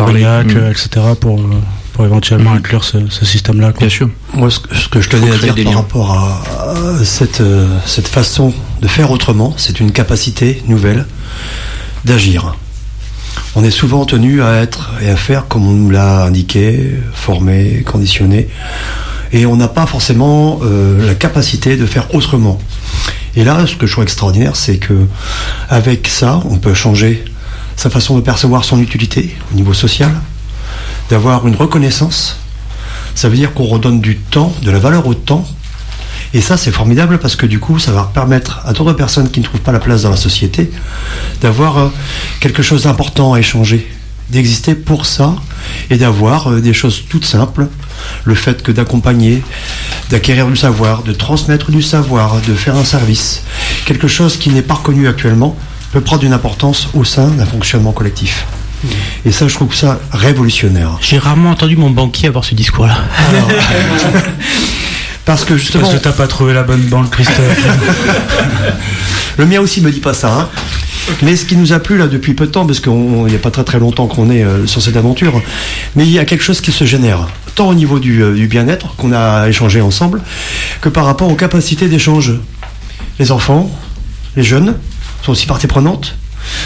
Aurignac, 0.00 0.52
mm. 0.52 0.72
etc. 0.72 0.88
pour, 1.20 1.40
pour 1.92 2.04
éventuellement 2.04 2.50
mm. 2.50 2.56
inclure 2.56 2.82
ce, 2.82 2.98
système-là. 3.24 3.70
Bien 3.78 3.88
sûr. 3.88 4.10
Moi, 4.32 4.48
ce, 4.50 4.88
que 4.88 5.00
je 5.00 5.08
tenais 5.08 5.30
à 5.30 5.36
dire 5.36 5.54
par 5.54 5.74
rapport 5.74 6.10
à, 6.10 7.04
cette, 7.04 7.44
cette 7.86 8.08
façon 8.08 8.52
de 8.82 8.88
faire 8.88 9.12
autrement, 9.12 9.54
c'est 9.56 9.78
une 9.78 9.92
capacité 9.92 10.64
nouvelle 10.66 11.06
d'agir 12.04 12.54
on 13.56 13.62
est 13.62 13.70
souvent 13.70 14.04
tenu 14.04 14.42
à 14.42 14.56
être 14.56 14.90
et 15.00 15.08
à 15.08 15.16
faire 15.16 15.46
comme 15.46 15.66
on 15.66 15.72
nous 15.72 15.90
l'a 15.90 16.24
indiqué, 16.24 16.90
formé, 17.12 17.82
conditionné, 17.86 18.48
et 19.32 19.46
on 19.46 19.56
n'a 19.56 19.68
pas 19.68 19.86
forcément 19.86 20.60
euh, 20.62 21.06
la 21.06 21.14
capacité 21.14 21.76
de 21.76 21.86
faire 21.86 22.12
autrement. 22.14 22.58
Et 23.36 23.44
là, 23.44 23.66
ce 23.66 23.76
que 23.76 23.86
je 23.86 23.92
trouve 23.92 24.04
extraordinaire, 24.04 24.56
c'est 24.56 24.78
que 24.78 25.06
avec 25.68 26.08
ça, 26.08 26.40
on 26.48 26.56
peut 26.56 26.74
changer 26.74 27.24
sa 27.76 27.90
façon 27.90 28.16
de 28.16 28.22
percevoir 28.22 28.64
son 28.64 28.80
utilité 28.80 29.36
au 29.52 29.56
niveau 29.56 29.74
social, 29.74 30.12
d'avoir 31.10 31.46
une 31.46 31.56
reconnaissance. 31.56 32.38
Ça 33.14 33.28
veut 33.28 33.36
dire 33.36 33.54
qu'on 33.54 33.64
redonne 33.64 34.00
du 34.00 34.16
temps, 34.16 34.52
de 34.62 34.70
la 34.70 34.78
valeur 34.78 35.06
au 35.06 35.14
temps 35.14 35.46
et 36.34 36.40
ça, 36.40 36.56
c'est 36.56 36.72
formidable 36.72 37.18
parce 37.18 37.36
que 37.36 37.46
du 37.46 37.60
coup, 37.60 37.78
ça 37.78 37.92
va 37.92 38.10
permettre 38.12 38.60
à 38.66 38.72
d'autres 38.72 38.92
personnes 38.92 39.30
qui 39.30 39.38
ne 39.38 39.44
trouvent 39.44 39.60
pas 39.60 39.70
la 39.70 39.78
place 39.78 40.02
dans 40.02 40.10
la 40.10 40.16
société 40.16 40.68
d'avoir 41.40 41.78
euh, 41.78 41.88
quelque 42.40 42.60
chose 42.60 42.82
d'important 42.82 43.34
à 43.34 43.38
échanger, 43.38 43.88
d'exister 44.30 44.74
pour 44.74 45.06
ça 45.06 45.36
et 45.90 45.96
d'avoir 45.96 46.50
euh, 46.50 46.60
des 46.60 46.72
choses 46.72 47.04
toutes 47.08 47.24
simples. 47.24 47.68
Le 48.24 48.34
fait 48.34 48.64
que 48.64 48.72
d'accompagner, 48.72 49.44
d'acquérir 50.10 50.48
du 50.48 50.56
savoir, 50.56 51.04
de 51.04 51.12
transmettre 51.12 51.70
du 51.70 51.82
savoir, 51.82 52.40
de 52.40 52.54
faire 52.54 52.74
un 52.74 52.84
service, 52.84 53.44
quelque 53.86 54.08
chose 54.08 54.36
qui 54.36 54.50
n'est 54.50 54.62
pas 54.62 54.74
reconnu 54.74 55.06
actuellement, 55.06 55.56
peut 55.92 56.00
prendre 56.00 56.24
une 56.24 56.32
importance 56.32 56.88
au 56.94 57.04
sein 57.04 57.28
d'un 57.28 57.46
fonctionnement 57.46 57.92
collectif. 57.92 58.44
Et 59.24 59.30
ça, 59.30 59.46
je 59.46 59.54
trouve 59.54 59.72
ça 59.72 60.00
révolutionnaire. 60.10 60.98
J'ai 61.00 61.16
rarement 61.16 61.50
entendu 61.50 61.76
mon 61.76 61.90
banquier 61.90 62.28
avoir 62.28 62.44
ce 62.44 62.56
discours-là. 62.56 62.98
Parce 65.24 65.44
que 65.44 65.56
justement. 65.56 65.84
Parce 65.84 65.94
que 65.94 66.02
t'as 66.02 66.12
pas 66.12 66.26
trouvé 66.26 66.52
la 66.52 66.62
bonne 66.62 66.82
banque, 66.82 67.10
Christophe. 67.10 67.66
le 69.38 69.46
mien 69.46 69.60
aussi 69.60 69.80
me 69.80 69.90
dit 69.90 70.00
pas 70.00 70.14
ça. 70.14 70.32
Hein. 70.32 70.48
Mais 71.22 71.36
ce 71.36 71.44
qui 71.44 71.56
nous 71.56 71.72
a 71.72 71.78
plu 71.80 71.98
là 71.98 72.06
depuis 72.06 72.34
peu 72.34 72.46
de 72.46 72.50
temps, 72.50 72.66
parce 72.66 72.80
qu'il 72.80 72.92
n'y 72.92 73.34
a 73.34 73.38
pas 73.38 73.50
très 73.50 73.64
très 73.64 73.78
longtemps 73.78 74.06
qu'on 74.06 74.30
est 74.30 74.42
euh, 74.42 74.66
sur 74.66 74.80
cette 74.80 74.96
aventure, 74.96 75.40
mais 75.96 76.04
il 76.04 76.10
y 76.10 76.18
a 76.18 76.24
quelque 76.24 76.42
chose 76.42 76.60
qui 76.60 76.72
se 76.72 76.84
génère, 76.84 77.28
tant 77.54 77.68
au 77.68 77.74
niveau 77.74 77.98
du, 77.98 78.22
euh, 78.22 78.34
du 78.34 78.46
bien-être 78.48 78.96
qu'on 78.96 79.12
a 79.12 79.48
échangé 79.48 79.80
ensemble, 79.80 80.22
que 80.80 80.88
par 80.88 81.04
rapport 81.04 81.30
aux 81.30 81.36
capacités 81.36 81.88
d'échange. 81.88 82.34
Les 83.20 83.30
enfants, 83.30 83.70
les 84.36 84.42
jeunes 84.42 84.74
sont 85.22 85.30
aussi 85.32 85.46
partie 85.46 85.68
prenante. 85.68 86.16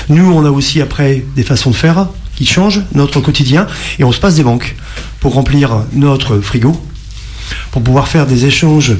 Nous, 0.08 0.32
on 0.32 0.46
a 0.46 0.50
aussi 0.50 0.80
après 0.80 1.24
des 1.36 1.42
façons 1.42 1.70
de 1.70 1.76
faire 1.76 2.08
qui 2.36 2.46
changent 2.46 2.82
notre 2.94 3.20
quotidien 3.20 3.66
et 3.98 4.04
on 4.04 4.12
se 4.12 4.20
passe 4.20 4.36
des 4.36 4.44
banques 4.44 4.76
pour 5.20 5.34
remplir 5.34 5.82
notre 5.92 6.38
frigo, 6.38 6.80
pour 7.70 7.82
pouvoir 7.82 8.08
faire 8.08 8.26
des 8.26 8.46
échanges 8.46 8.96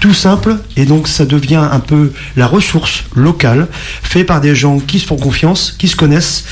tout 0.00 0.14
simples 0.14 0.58
et 0.76 0.84
donc 0.84 1.08
ça 1.08 1.24
devient 1.24 1.66
un 1.70 1.80
peu 1.80 2.12
la 2.36 2.46
ressource 2.46 3.04
locale 3.14 3.68
fait 4.02 4.24
par 4.24 4.40
des 4.40 4.54
gens 4.54 4.78
qui 4.78 4.98
se 4.98 5.06
font 5.06 5.16
confiance, 5.16 5.74
qui 5.78 5.88
se 5.88 5.96
connaissent. 5.96 6.44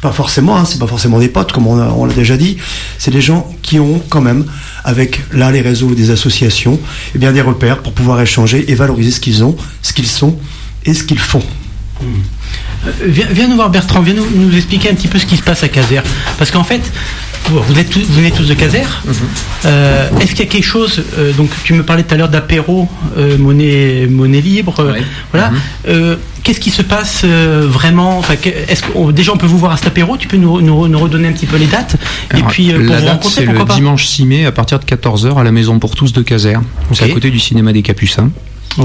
Pas 0.00 0.12
forcément, 0.12 0.58
hein, 0.58 0.64
c'est 0.66 0.78
pas 0.78 0.86
forcément 0.86 1.18
des 1.18 1.28
potes 1.28 1.52
comme 1.52 1.66
on, 1.66 2.04
l'a 2.04 2.12
déjà 2.12 2.36
dit, 2.36 2.58
c'est 2.98 3.10
des 3.10 3.22
gens 3.22 3.48
qui 3.62 3.78
ont 3.78 4.02
quand 4.10 4.20
même, 4.20 4.44
avec 4.84 5.22
là 5.32 5.50
les 5.50 5.62
réseaux 5.62 5.94
des 5.94 6.10
associations, 6.10 6.78
eh 7.14 7.18
bien 7.18 7.32
des 7.32 7.40
repères 7.40 7.78
pour 7.78 7.92
pouvoir 7.92 8.20
échanger 8.20 8.70
et 8.70 8.74
valoriser 8.74 9.12
ce 9.12 9.20
qu'ils 9.20 9.44
ont, 9.44 9.56
ce 9.80 9.92
qu'ils 9.92 10.08
sont 10.08 10.38
et 10.84 10.92
ce 10.92 11.04
qu'ils 11.04 11.20
font. 11.20 11.42
Euh, 12.02 12.90
viens, 13.06 13.48
nous 13.48 13.56
voir 13.56 13.70
Bertrand, 13.70 14.02
viens 14.02 14.14
nous, 14.14 14.26
nous, 14.34 14.54
expliquer 14.54 14.90
un 14.90 14.94
petit 14.94 15.08
peu 15.08 15.18
ce 15.18 15.26
qui 15.26 15.36
se 15.36 15.42
passe 15.42 15.62
à 15.62 15.68
Caser. 15.68 16.00
Parce 16.38 16.50
qu'en 16.50 16.64
fait, 16.64 16.82
vous, 17.50 17.78
êtes 17.78 17.96
vous 17.96 18.14
venez 18.14 18.30
tous 18.30 18.46
de 18.46 18.54
Caser. 18.54 18.82
Mhm. 19.04 19.14
Euh, 19.66 20.08
est-ce 20.20 20.30
qu'il 20.30 20.44
y 20.44 20.48
a 20.48 20.50
quelque 20.50 20.64
chose, 20.64 21.02
euh, 21.18 21.32
donc 21.32 21.50
tu 21.64 21.74
me 21.74 21.82
parlais 21.82 22.02
tout 22.02 22.14
à 22.14 22.18
l'heure 22.18 22.28
d'apéro, 22.28 22.88
euh, 23.16 23.38
monnaie, 23.38 24.06
monnaie 24.08 24.40
libre, 24.40 24.74
voilà. 25.32 25.50
Mhm. 25.86 26.16
Qu'est-ce 26.42 26.60
qui 26.60 26.70
se 26.70 26.82
passe 26.82 27.24
vraiment 27.24 28.18
enfin, 28.18 28.34
est-ce 28.68 28.82
que, 28.82 29.12
Déjà, 29.12 29.32
on 29.32 29.38
peut 29.38 29.46
vous 29.46 29.56
voir 29.56 29.72
à 29.72 29.76
cet 29.78 29.86
apéro 29.86 30.18
Tu 30.18 30.28
peux 30.28 30.36
nous, 30.36 30.60
nous, 30.60 30.98
redonner 30.98 31.28
un 31.28 31.32
petit 31.32 31.46
peu 31.46 31.56
les 31.56 31.66
dates 31.66 31.96
Et 32.36 32.42
puis, 32.42 32.70
pour 32.70 32.94
la 32.94 33.00
date, 33.00 33.24
c'est 33.24 33.46
le 33.46 33.64
dimanche 33.74 34.06
6 34.06 34.26
mai 34.26 34.44
à 34.44 34.52
partir 34.52 34.78
de 34.78 34.84
14h 34.84 35.38
à 35.38 35.42
la 35.42 35.52
Maison 35.52 35.78
pour 35.78 35.96
tous 35.96 36.12
de 36.12 36.20
Caser. 36.20 36.56
C'est 36.92 37.04
à 37.04 37.08
côté 37.08 37.30
du 37.30 37.38
cinéma 37.38 37.72
des 37.72 37.82
Capucins. 37.82 38.30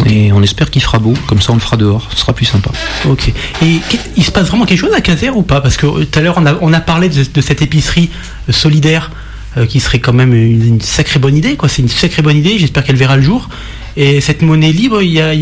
Et 0.06 0.32
on 0.32 0.42
espère 0.44 0.70
qu'il 0.70 0.82
fera 0.82 1.00
beau, 1.00 1.14
comme 1.28 1.42
ça 1.42 1.52
on 1.52 1.56
le 1.56 1.62
fera 1.62 1.78
dehors, 1.78 2.08
ce 2.12 2.18
sera 2.18 2.34
plus 2.34 2.46
sympa. 2.46 2.72
Ok. 3.08 3.32
Et 3.62 3.80
il 4.16 4.24
se 4.24 4.32
passe 4.32 4.48
vraiment 4.48 4.66
quelque 4.66 4.80
chose 4.80 4.94
à 4.94 5.02
Caser 5.02 5.30
ou 5.30 5.42
pas? 5.42 5.62
Parce 5.62 5.78
que 5.78 5.88
euh, 5.88 6.06
tout 6.06 6.20
à 6.20 6.22
l'heure 6.22 6.36
on 6.38 6.46
a, 6.46 6.56
on 6.62 6.74
a 6.74 6.80
parlé 6.80 7.10
de, 7.10 7.42
cette 7.42 7.62
épicerie 7.62 8.10
euh, 8.48 8.52
solidaire 8.52 9.12
euh, 9.58 9.66
qui 9.66 9.80
serait 9.80 10.00
quand 10.00 10.14
même 10.14 10.34
une, 10.34 10.82
sacrée 10.82 11.20
bonne 11.20 11.36
idée, 11.36 11.56
quoi. 11.56 11.70
C'est 11.70 11.82
une 11.82 11.90
sacrée 11.90 12.22
bonne 12.22 12.38
idée, 12.38 12.60
j'espère 12.60 12.84
qu'elle 12.84 12.98
verra 12.98 13.18
le 13.18 13.24
jour. 13.24 13.50
Et 13.98 14.22
cette 14.22 14.42
monnaie 14.42 14.72
libre, 14.72 15.02
il 15.02 15.12
y 15.12 15.22
a, 15.22 15.34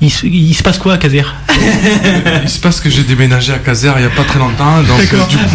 il, 0.00 0.10
se 0.10 0.62
passe 0.62 0.78
quoi 0.78 0.94
à 0.94 0.98
Caser? 0.98 1.24
Il 2.44 2.48
se 2.48 2.60
passe 2.60 2.80
que 2.80 2.88
j'ai 2.88 3.02
déménagé 3.02 3.52
à 3.52 3.58
Caser 3.58 3.90
il 3.96 4.02
n'y 4.02 4.06
a 4.06 4.10
pas 4.10 4.22
très 4.22 4.38
longtemps, 4.38 4.80
donc 4.82 5.00
du 5.00 5.36
coup, 5.36 5.46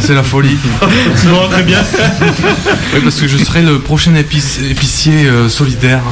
c'est 0.00 0.14
la 0.14 0.22
folie. 0.22 0.56
bon, 0.80 1.48
très 1.50 1.62
bien. 1.62 1.78
parce 3.02 3.20
que 3.20 3.26
je 3.26 3.38
serai 3.38 3.62
le 3.62 3.78
prochain 3.78 4.14
épicier 4.14 5.28
solidaire 5.48 6.02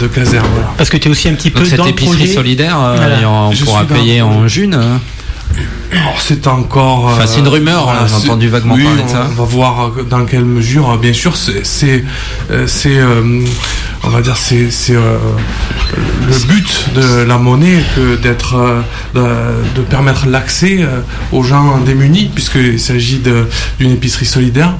de, 0.00 0.06
caserne. 0.06 0.46
Parce 0.76 0.88
que 0.88 0.96
tu 0.96 1.08
es 1.08 1.10
aussi 1.10 1.28
un 1.28 1.34
petit 1.34 1.50
peu 1.50 1.64
cette 1.64 1.78
dans 1.78 1.86
le 1.86 1.92
projet. 1.92 2.26
solidaire, 2.26 2.78
on 3.26 3.52
pourra 3.64 3.84
payer 3.84 4.22
en 4.22 4.48
june. 4.48 4.78
C'est 6.18 6.46
encore. 6.46 7.06
Enfin, 7.06 7.26
c'est 7.26 7.40
une 7.40 7.48
rumeur, 7.48 7.84
voilà, 7.84 8.06
j'ai 8.06 8.14
entendu 8.14 8.48
vaguement 8.48 8.76
parler 8.76 9.02
de 9.02 9.08
ça. 9.08 9.28
On 9.30 9.34
va 9.34 9.44
voir 9.44 9.90
dans 10.08 10.24
quelle 10.24 10.44
mesure. 10.44 10.96
Bien 10.98 11.12
sûr, 11.12 11.36
c'est, 11.36 12.04
c'est, 12.66 13.00
on 14.04 14.08
va 14.08 14.22
dire, 14.22 14.36
c'est, 14.36 14.70
c'est 14.70 14.94
le 14.94 16.46
but 16.46 16.86
de 16.94 17.22
la 17.22 17.38
monnaie 17.38 17.82
que 17.96 18.16
d'être, 18.16 18.82
de, 19.14 19.82
permettre 19.82 20.26
l'accès 20.26 20.86
aux 21.32 21.42
gens 21.42 21.78
démunis, 21.78 22.30
puisqu'il 22.34 22.80
s'agit 22.80 23.20
d'une 23.78 23.90
épicerie 23.90 24.26
solidaire. 24.26 24.74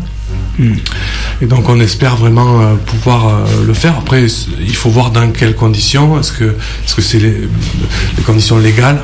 Et 1.40 1.46
donc 1.46 1.68
on 1.68 1.80
espère 1.80 2.16
vraiment 2.16 2.60
euh, 2.60 2.74
pouvoir 2.74 3.28
euh, 3.28 3.66
le 3.66 3.74
faire. 3.74 3.96
Après, 3.98 4.26
il 4.60 4.76
faut 4.76 4.90
voir 4.90 5.10
dans 5.10 5.30
quelles 5.30 5.56
conditions. 5.56 6.18
Est-ce 6.18 6.32
que 6.32 6.44
est-ce 6.84 6.94
que 6.94 7.02
c'est 7.02 7.18
les, 7.18 7.48
conditions 8.24 8.58
légales? 8.58 9.02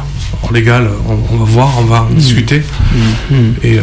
Légales, 0.53 0.89
on, 1.07 1.37
va 1.37 1.45
voir, 1.45 1.75
on 1.79 1.85
va 1.85 2.03
en 2.05 2.15
discuter. 2.15 2.63
Mm. 3.31 3.35
Et 3.63 3.79
euh, 3.79 3.83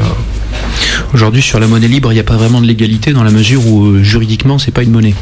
Aujourd'hui, 1.14 1.42
sur 1.42 1.60
la 1.60 1.68
monnaie 1.68 1.88
libre, 1.88 2.12
il 2.12 2.16
n'y 2.16 2.20
a 2.20 2.26
pas 2.26 2.38
vraiment 2.38 2.62
de 2.62 2.68
légalité 2.68 3.14
dans 3.14 3.24
la 3.24 3.32
mesure 3.32 3.66
où 3.68 4.04
juridiquement, 4.04 4.60
c'est 4.60 4.72
pas 4.72 4.84
une 4.84 4.92
monnaie. 4.92 5.16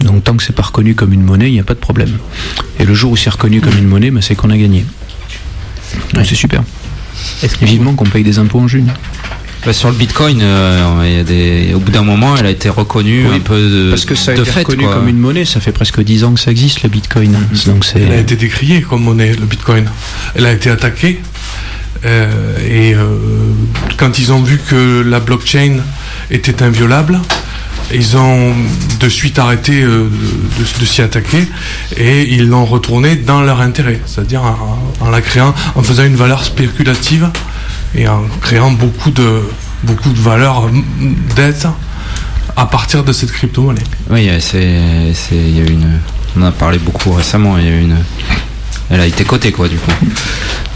Donc 0.00 0.24
tant 0.24 0.36
que 0.36 0.42
c'est 0.42 0.54
pas 0.54 0.62
reconnu 0.62 0.94
comme 0.94 1.12
une 1.12 1.22
monnaie, 1.22 1.48
il 1.48 1.52
n'y 1.52 1.60
a 1.60 1.64
pas 1.64 1.74
de 1.74 1.78
problème. 1.78 2.18
Et 2.78 2.84
le 2.84 2.94
jour 2.94 3.12
où 3.12 3.16
c'est 3.16 3.30
reconnu 3.30 3.60
comme 3.60 3.76
une 3.78 3.86
monnaie, 3.86 4.10
ben, 4.10 4.20
c'est 4.20 4.34
qu'on 4.34 4.50
a 4.50 4.56
gagné. 4.56 4.84
C'est 6.14 6.34
super. 6.34 6.62
Vivement 7.60 7.94
qu'on 7.94 8.04
paye 8.06 8.24
des 8.24 8.38
impôts 8.38 8.60
en 8.60 8.68
juin. 8.68 8.84
Bah, 9.64 9.72
sur 9.72 9.90
le 9.90 9.94
Bitcoin, 9.94 10.40
euh, 10.42 11.22
des... 11.22 11.72
au 11.72 11.78
bout 11.78 11.92
d'un 11.92 12.02
moment, 12.02 12.36
elle 12.36 12.46
a 12.46 12.50
été 12.50 12.68
reconnue 12.68 13.26
un 13.32 13.38
peu 13.38 13.60
de 13.60 13.90
Parce 13.90 14.04
que 14.04 14.16
ça 14.16 14.32
a 14.32 14.34
été 14.34 14.50
reconnu 14.50 14.84
comme 14.84 15.08
une 15.08 15.18
monnaie. 15.18 15.44
Ça 15.44 15.60
fait 15.60 15.70
presque 15.70 16.02
10 16.02 16.24
ans 16.24 16.32
que 16.32 16.40
ça 16.40 16.50
existe, 16.50 16.82
le 16.82 16.88
Bitcoin. 16.88 17.36
Donc 17.66 17.86
elle 17.94 18.10
a 18.10 18.16
été 18.16 18.34
décriée 18.34 18.82
comme 18.82 19.02
monnaie, 19.02 19.34
le 19.34 19.46
Bitcoin. 19.46 19.88
Elle 20.34 20.46
a 20.46 20.52
été 20.52 20.68
attaquée. 20.68 21.20
Euh, 22.04 22.58
et 22.58 22.94
euh, 22.94 23.06
quand 23.96 24.18
ils 24.18 24.32
ont 24.32 24.42
vu 24.42 24.58
que 24.58 25.02
la 25.02 25.20
blockchain 25.20 25.76
était 26.32 26.64
inviolable, 26.64 27.20
ils 27.94 28.16
ont 28.16 28.52
de 28.98 29.08
suite 29.08 29.38
arrêté 29.38 29.82
de, 29.82 30.84
s'y 30.84 31.02
attaquer 31.02 31.46
et 31.96 32.34
ils 32.34 32.48
l'ont 32.48 32.64
retourné 32.64 33.14
dans 33.14 33.42
leur 33.42 33.60
intérêt, 33.60 34.00
c'est-à-dire 34.06 34.42
en, 35.00 35.10
la 35.10 35.20
créant, 35.20 35.54
en 35.76 35.82
faisant 35.82 36.04
une 36.04 36.16
valeur 36.16 36.44
spéculative 36.44 37.28
et 37.94 38.08
en 38.08 38.22
créant 38.40 38.72
beaucoup 38.72 39.10
de, 39.10 39.42
beaucoup 39.84 40.10
de 40.10 40.18
valeurs 40.18 40.68
d'aide 41.36 41.68
à 42.56 42.66
partir 42.66 43.04
de 43.04 43.12
cette 43.12 43.32
crypto-monnaie. 43.32 43.82
Oui, 44.10 44.30
c'est, 44.40 45.12
il 45.32 45.58
y 45.58 45.60
a 45.60 45.70
une, 45.70 46.00
on 46.36 46.42
en 46.42 46.46
a 46.46 46.52
parlé 46.52 46.78
beaucoup 46.78 47.12
récemment. 47.12 47.58
Il 47.58 47.64
y 47.64 47.68
a 47.68 47.78
une, 47.78 47.96
elle 48.92 49.00
a 49.00 49.06
été 49.06 49.24
cotée 49.24 49.52
quoi 49.52 49.68
du 49.68 49.76
coup. 49.76 49.90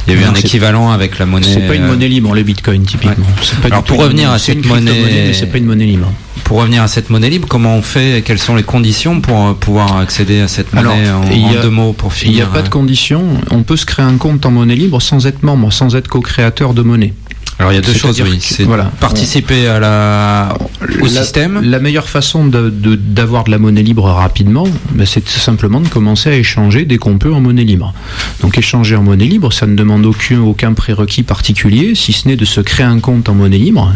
Il 0.06 0.14
y 0.14 0.16
a 0.16 0.20
eu 0.20 0.24
un 0.24 0.34
équivalent 0.34 0.90
avec 0.90 1.18
la 1.18 1.26
monnaie. 1.26 1.48
C'est 1.52 1.66
pas 1.66 1.74
une 1.74 1.82
euh, 1.82 1.88
monnaie 1.88 2.08
libre, 2.08 2.32
les 2.34 2.44
bitcoins 2.44 2.84
typiquement. 2.84 3.26
Alors 3.64 3.82
pour 3.82 3.98
revenir 3.98 4.30
à 4.30 4.38
cette 4.38 4.64
monnaie, 4.64 5.32
c'est 5.32 5.46
pas 5.46 5.58
une 5.58 5.66
monnaie 5.66 5.86
libre. 5.86 6.12
Pour 6.44 6.58
revenir 6.58 6.82
à 6.82 6.88
cette 6.88 7.10
monnaie 7.10 7.28
libre, 7.28 7.48
comment 7.48 7.74
on 7.74 7.82
fait 7.82 8.22
Quelles 8.24 8.38
sont 8.38 8.54
les 8.54 8.62
conditions 8.62 9.20
pour 9.20 9.48
euh, 9.48 9.52
pouvoir 9.54 9.96
accéder 9.96 10.40
à 10.40 10.48
cette 10.48 10.72
monnaie 10.72 11.10
en, 11.10 11.60
deux 11.60 11.70
mots 11.70 11.92
pour 11.92 12.12
finir 12.12 12.32
Il 12.32 12.36
n'y 12.36 12.42
a 12.42 12.46
pas 12.46 12.62
de 12.62 12.68
conditions. 12.68 13.24
On 13.50 13.64
peut 13.64 13.76
se 13.76 13.84
créer 13.84 14.06
un 14.06 14.16
compte 14.16 14.46
en 14.46 14.52
monnaie 14.52 14.76
libre 14.76 15.02
sans 15.02 15.26
être 15.26 15.42
membre, 15.42 15.72
sans 15.72 15.96
être 15.96 16.06
co-créateur 16.06 16.72
de 16.72 16.82
monnaie. 16.82 17.14
Alors 17.58 17.72
il 17.72 17.76
y 17.76 17.78
a 17.78 17.80
deux 17.80 17.94
choses, 17.94 18.20
oui. 18.20 18.36
C'est 18.40 18.64
voilà, 18.64 18.84
participer 19.00 19.66
à 19.66 19.80
la, 19.80 20.58
au 21.00 21.08
système. 21.08 21.60
La 21.62 21.78
meilleure 21.78 22.08
façon 22.08 22.44
d'avoir 22.44 23.44
de, 23.44 23.48
de, 23.48 23.50
la 23.50 23.58
monnaie 23.58 23.82
libre 23.82 24.04
rapidement, 24.04 24.66
ben, 24.92 25.06
c'est 25.06 25.26
simplement 25.26 25.80
de 25.80 25.88
commencer 25.88 26.28
à 26.28 26.36
échanger 26.36 26.84
dès 26.84 26.98
qu'on 26.98 27.16
peut 27.16 27.32
en 27.32 27.40
monnaie 27.40 27.64
libre. 27.64 27.94
Donc 28.42 28.58
échanger 28.58 28.94
en 28.94 29.02
monnaie 29.02 29.24
libre, 29.24 29.54
ça 29.54 29.66
ne 29.66 29.74
demande 29.74 30.04
aucun, 30.04 30.40
aucun 30.40 30.74
prérequis 30.74 31.22
particulier, 31.22 31.94
si 31.94 32.12
ce 32.12 32.28
n'est 32.28 32.36
de 32.36 32.44
se 32.44 32.60
créer 32.60 32.84
un 32.84 33.00
compte 33.00 33.30
en 33.30 33.34
monnaie 33.34 33.56
libre. 33.56 33.90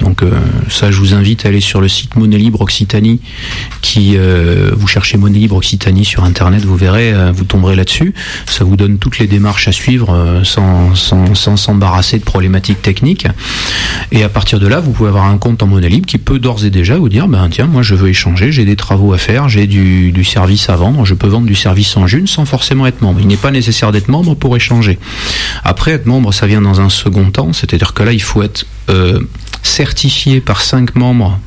Donc 0.00 0.22
euh, 0.22 0.30
ça, 0.70 0.90
je 0.90 0.98
vous 0.98 1.12
invite 1.12 1.44
à 1.44 1.48
aller 1.50 1.60
sur 1.60 1.82
le 1.82 1.88
site 1.88 2.16
Monnaie 2.16 2.38
Libre 2.38 2.62
Occitanie, 2.62 3.20
qui 3.82 4.16
euh, 4.16 4.70
vous 4.74 4.86
cherchez 4.86 5.18
Monnaie 5.18 5.38
Libre 5.38 5.56
Occitanie 5.56 6.06
sur 6.06 6.24
Internet, 6.24 6.64
vous 6.64 6.76
verrez, 6.76 7.12
euh, 7.12 7.30
vous 7.30 7.44
tomberez 7.44 7.76
là-dessus. 7.76 8.14
Ça 8.46 8.64
vous 8.64 8.76
donne 8.76 8.96
toutes 8.96 9.18
les 9.18 9.26
démarches 9.26 9.68
à 9.68 9.72
suivre 9.72 10.40
sans 10.44 10.94
s'embarrasser 10.94 12.16
sans, 12.16 12.18
de 12.18 12.24
problématiques 12.24 12.80
techniques 12.80 13.01
et 14.10 14.22
à 14.22 14.28
partir 14.28 14.60
de 14.60 14.66
là, 14.66 14.80
vous 14.80 14.92
pouvez 14.92 15.08
avoir 15.08 15.24
un 15.24 15.38
compte 15.38 15.62
en 15.62 15.66
monnaie 15.66 15.88
libre 15.88 16.06
qui 16.06 16.18
peut 16.18 16.38
d'ores 16.38 16.64
et 16.64 16.70
déjà 16.70 16.96
vous 16.96 17.08
dire, 17.08 17.28
ben 17.28 17.48
tiens, 17.50 17.66
moi 17.66 17.82
je 17.82 17.94
veux 17.94 18.08
échanger, 18.08 18.52
j'ai 18.52 18.64
des 18.64 18.76
travaux 18.76 19.12
à 19.12 19.18
faire, 19.18 19.48
j'ai 19.48 19.66
du, 19.66 20.24
service 20.24 20.68
à 20.68 20.76
vendre, 20.76 21.04
je 21.04 21.14
peux 21.14 21.26
vendre 21.26 21.46
du 21.46 21.54
service 21.54 21.96
en 21.96 22.06
june 22.06 22.26
sans 22.26 22.44
forcément 22.44 22.86
être 22.86 23.00
membre. 23.00 23.20
Il 23.20 23.26
n'est 23.26 23.36
pas 23.36 23.50
nécessaire 23.50 23.92
d'être 23.92 24.08
membre 24.08 24.34
pour 24.34 24.56
échanger. 24.56 24.98
Après, 25.64 25.92
être 25.92 26.06
membre, 26.06 26.32
ça 26.32 26.46
vient 26.46 26.62
dans 26.62 26.80
un 26.80 26.88
second 26.88 27.30
temps, 27.30 27.52
c'est-à-dire 27.52 27.94
que 27.94 28.02
là, 28.02 28.12
il 28.12 28.22
faut 28.22 28.42
être 28.42 28.66
euh, 28.88 29.20
certifié 29.62 30.40
par 30.40 30.60
cinq 30.60 30.94
membres 30.94 31.38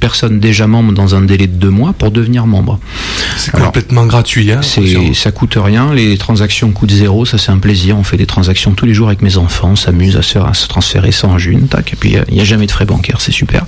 personnes 0.00 0.40
déjà 0.40 0.66
membres 0.66 0.92
dans 0.92 1.14
un 1.14 1.22
délai 1.22 1.46
de 1.46 1.54
deux 1.54 1.70
mois 1.70 1.92
pour 1.92 2.10
devenir 2.10 2.46
membre. 2.46 2.78
C'est 3.36 3.52
complètement 3.52 4.06
gratuit. 4.06 4.52
Hein, 4.52 4.60
ça 5.14 5.32
coûte 5.32 5.56
rien, 5.56 5.92
les 5.92 6.16
transactions 6.18 6.70
coûtent 6.72 6.90
zéro, 6.90 7.24
ça 7.24 7.38
c'est 7.38 7.52
un 7.52 7.58
plaisir. 7.58 7.98
On 7.98 8.02
fait 8.02 8.16
des 8.16 8.26
transactions 8.26 8.72
tous 8.72 8.86
les 8.86 8.94
jours 8.94 9.08
avec 9.08 9.22
mes 9.22 9.36
enfants, 9.36 9.70
on 9.72 9.76
s'amuse 9.76 10.16
à 10.16 10.22
se, 10.22 10.68
transférer 10.68 11.10
en 11.22 11.38
june, 11.38 11.68
tac, 11.68 11.92
et 11.92 11.96
puis 11.96 12.16
il 12.28 12.34
n'y 12.34 12.40
a, 12.40 12.44
jamais 12.44 12.66
de 12.66 12.70
frais 12.70 12.84
bancaires, 12.84 13.20
c'est 13.20 13.32
super. 13.32 13.66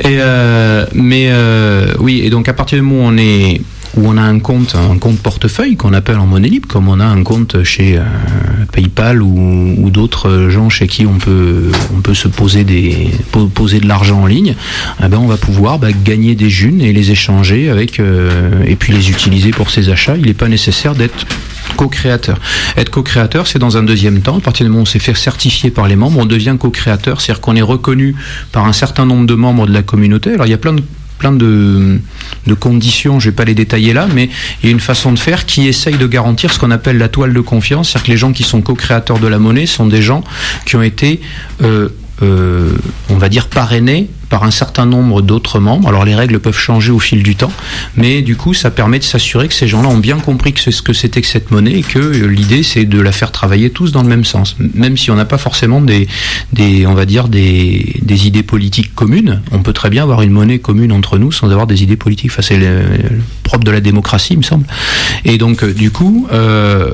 Et 0.00 0.18
euh, 0.18 0.86
mais 0.92 1.26
euh, 1.28 1.94
oui, 1.98 2.20
et 2.24 2.30
donc 2.30 2.48
à 2.48 2.52
partir 2.52 2.78
du 2.78 2.82
moment 2.82 3.06
où 3.06 3.08
on 3.08 3.16
est 3.16 3.60
où 3.98 4.06
on 4.06 4.16
a 4.16 4.22
un 4.22 4.38
compte, 4.38 4.76
un 4.76 4.96
compte 4.96 5.18
portefeuille 5.18 5.76
qu'on 5.76 5.92
appelle 5.92 6.18
en 6.18 6.26
monnaie 6.26 6.48
libre, 6.48 6.68
comme 6.68 6.88
on 6.88 7.00
a 7.00 7.04
un 7.04 7.22
compte 7.24 7.64
chez 7.64 7.98
euh, 7.98 8.02
PayPal 8.72 9.22
ou, 9.22 9.90
d'autres 9.90 10.48
gens 10.50 10.68
chez 10.68 10.86
qui 10.86 11.06
on 11.06 11.18
peut, 11.18 11.72
on 11.96 12.00
peut 12.00 12.14
se 12.14 12.28
poser, 12.28 12.62
des, 12.62 13.10
de 13.34 13.88
l'argent 13.88 14.20
en 14.20 14.26
ligne, 14.26 14.54
eh 15.02 15.08
ben 15.08 15.18
on 15.18 15.26
va 15.26 15.38
pouvoir 15.38 15.78
bah, 15.78 15.88
gagner 15.92 16.34
des 16.34 16.50
junes 16.50 16.80
et 16.80 16.92
les 16.92 17.10
échanger 17.10 17.70
avec, 17.70 17.98
euh, 17.98 18.62
et 18.66 18.76
puis 18.76 18.92
les 18.92 19.10
utiliser 19.10 19.50
pour 19.50 19.70
ses 19.70 19.88
achats. 19.88 20.16
Il 20.16 20.26
n'est 20.26 20.34
pas 20.34 20.48
nécessaire 20.48 20.94
d'être 20.94 21.26
co-créateur. 21.76 22.38
Être 22.76 22.90
co-créateur, 22.90 23.46
c'est 23.46 23.58
dans 23.58 23.76
un 23.76 23.82
deuxième 23.82 24.20
temps, 24.20 24.36
à 24.36 24.40
partir 24.40 24.64
du 24.64 24.70
moment 24.70 24.80
où 24.80 24.82
on 24.82 24.86
s'est 24.86 24.98
fait 24.98 25.14
certifier 25.14 25.70
par 25.70 25.88
les 25.88 25.96
membres, 25.96 26.20
on 26.20 26.26
devient 26.26 26.56
co-créateur, 26.60 27.20
c'est-à-dire 27.20 27.40
qu'on 27.40 27.56
est 27.56 27.62
reconnu 27.62 28.14
par 28.52 28.66
un 28.66 28.72
certain 28.72 29.06
nombre 29.06 29.26
de 29.26 29.34
membres 29.34 29.66
de 29.66 29.72
la 29.72 29.82
communauté. 29.82 30.34
Alors 30.34 30.46
il 30.46 30.50
y 30.50 30.54
a 30.54 30.58
plein 30.58 30.74
de 30.74 30.82
plein 31.18 31.32
de, 31.32 32.00
conditions, 32.58 33.20
je 33.20 33.26
ne 33.26 33.30
vais 33.32 33.36
pas 33.36 33.44
les 33.44 33.54
détailler 33.54 33.92
là, 33.92 34.08
mais 34.12 34.30
il 34.62 34.66
y 34.66 34.68
a 34.68 34.72
une 34.72 34.80
façon 34.80 35.12
de 35.12 35.18
faire 35.18 35.46
qui 35.46 35.68
essaye 35.68 35.96
de 35.96 36.06
garantir 36.06 36.52
ce 36.52 36.58
qu'on 36.58 36.70
appelle 36.70 36.98
la 36.98 37.08
toile 37.08 37.32
de 37.32 37.40
confiance, 37.40 37.90
c'est-à-dire 37.90 38.06
que 38.06 38.10
les 38.12 38.16
gens 38.16 38.32
qui 38.32 38.42
sont 38.42 38.62
co-créateurs 38.62 39.18
de 39.18 39.26
la 39.26 39.38
monnaie 39.38 39.66
sont 39.66 39.86
des 39.86 40.02
gens 40.02 40.24
qui 40.64 40.76
ont 40.76 40.82
été, 40.82 41.20
euh, 41.62 41.88
euh, 42.22 42.72
on 43.10 43.16
va 43.16 43.28
dire, 43.28 43.48
parrainés 43.48 44.08
par 44.28 44.44
un 44.44 44.50
certain 44.50 44.86
nombre 44.86 45.22
d'autres 45.22 45.60
membres. 45.60 45.88
Alors 45.88 46.04
les 46.04 46.14
règles 46.14 46.38
peuvent 46.38 46.58
changer 46.58 46.90
au 46.90 46.98
fil 46.98 47.22
du 47.22 47.36
temps, 47.36 47.52
mais 47.96 48.22
du 48.22 48.36
coup 48.36 48.54
ça 48.54 48.70
permet 48.70 48.98
de 48.98 49.04
s'assurer 49.04 49.48
que 49.48 49.54
ces 49.54 49.68
gens-là 49.68 49.88
ont 49.88 49.98
bien 49.98 50.18
compris 50.18 50.52
que 50.52 50.60
c'est 50.60 50.70
ce 50.70 50.82
que 50.82 50.92
c'était 50.92 51.20
que 51.20 51.26
cette 51.26 51.50
monnaie 51.50 51.78
et 51.78 51.82
que 51.82 51.98
euh, 51.98 52.26
l'idée 52.26 52.62
c'est 52.62 52.84
de 52.84 53.00
la 53.00 53.12
faire 53.12 53.32
travailler 53.32 53.70
tous 53.70 53.92
dans 53.92 54.02
le 54.02 54.08
même 54.08 54.24
sens. 54.24 54.56
Même 54.74 54.96
si 54.96 55.10
on 55.10 55.16
n'a 55.16 55.24
pas 55.24 55.38
forcément 55.38 55.80
des, 55.80 56.08
on 56.86 56.94
va 56.94 57.06
dire 57.06 57.28
des, 57.28 57.96
des, 58.02 58.26
idées 58.26 58.42
politiques 58.42 58.94
communes, 58.94 59.40
on 59.52 59.60
peut 59.60 59.72
très 59.72 59.90
bien 59.90 60.02
avoir 60.02 60.22
une 60.22 60.32
monnaie 60.32 60.58
commune 60.58 60.92
entre 60.92 61.18
nous 61.18 61.32
sans 61.32 61.50
avoir 61.50 61.66
des 61.66 61.82
idées 61.82 61.96
politiques. 61.96 62.30
Enfin, 62.32 62.42
c'est 62.42 62.58
le, 62.58 62.82
propre 63.44 63.64
de 63.64 63.70
la 63.70 63.80
démocratie, 63.80 64.34
il 64.34 64.38
me 64.38 64.42
semble. 64.42 64.66
Et 65.24 65.38
donc 65.38 65.62
euh, 65.62 65.72
du 65.72 65.90
coup, 65.90 66.26
euh, 66.32 66.92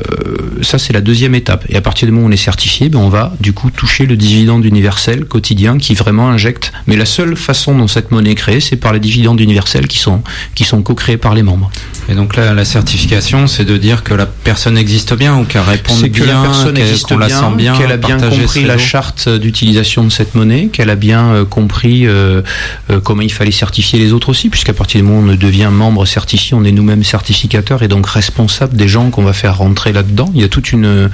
ça 0.62 0.79
c'est 0.79 0.92
la 0.92 1.01
deuxième 1.01 1.35
étape. 1.35 1.64
Et 1.68 1.77
à 1.77 1.81
partir 1.81 2.07
du 2.07 2.12
moment 2.12 2.27
où 2.27 2.29
on 2.29 2.33
est 2.33 2.37
certifié, 2.37 2.88
ben, 2.88 2.99
on 2.99 3.09
va 3.09 3.35
du 3.40 3.53
coup 3.53 3.70
toucher 3.70 4.07
le 4.07 4.16
dividende 4.16 4.64
universel 4.64 5.25
quotidien 5.25 5.79
qui 5.79 5.94
vraiment 5.94 6.29
injecte. 6.29 6.73
Mais 6.87 6.97
la 6.97 7.07
seule 7.07 7.24
façon 7.35 7.77
dont 7.77 7.89
cette 7.89 8.11
monnaie 8.11 8.33
est 8.33 8.37
créée, 8.37 8.61
c'est 8.61 8.77
par 8.77 8.93
les 8.93 9.01
dividendes 9.01 9.41
universels 9.41 9.89
qui 9.89 9.99
sont, 9.99 10.23
qui 10.55 10.65
sont 10.65 10.83
co-créés 10.83 11.17
par 11.17 11.35
les 11.35 11.43
membres. 11.43 11.71
Et 12.09 12.15
donc 12.15 12.37
là, 12.37 12.53
la 12.53 12.65
certification, 12.65 13.47
c'est 13.47 13.65
de 13.65 13.77
dire 13.79 14.03
que 14.03 14.13
la 14.13 14.27
personne 14.27 14.77
existe 14.77 15.15
bien 15.15 15.39
ou 15.39 15.45
qu'elle 15.45 15.63
répond 15.63 15.97
bien, 15.97 16.11
que 16.11 16.25
la 16.25 16.43
personne 16.43 16.77
existe 16.77 17.15
bien, 17.15 17.73
qu'elle 17.77 17.93
a 17.93 17.97
bien 17.97 18.19
compris 18.19 18.65
la 18.65 18.77
charte 18.77 19.29
d'utilisation 19.29 20.05
de 20.05 20.11
cette 20.11 20.35
monnaie, 20.35 20.69
qu'elle 20.69 20.91
a 20.91 20.97
bien 20.97 21.29
euh, 21.29 21.45
compris 21.45 22.07
euh, 22.07 22.43
euh, 22.91 23.01
comment 23.01 23.23
il 23.23 23.33
fallait 23.33 23.51
certifier 23.51 23.99
les 23.99 24.13
autres 24.13 24.29
aussi, 24.29 24.51
puisqu'à 24.51 24.75
partir 24.75 25.01
du 25.01 25.07
moment 25.07 25.27
où 25.27 25.33
on 25.33 25.35
devient 25.35 25.71
membre 25.73 26.05
certifié, 26.05 26.55
on 26.55 26.65
est 26.65 26.73
nous-mêmes 26.73 27.05
certificateurs 27.05 27.83
et 27.83 27.89
donc 27.89 28.07
responsable 28.07 28.77
des 28.77 28.89
gens 28.89 29.11
qu'on 29.11 29.25
va 29.25 29.33
faire 29.33 29.57
rentrer 29.57 29.93
là-dedans. 29.93 30.31
Il 30.35 30.43
y 30.43 30.45
a 30.45 30.49
toute 30.49 30.73
une, 30.73 31.09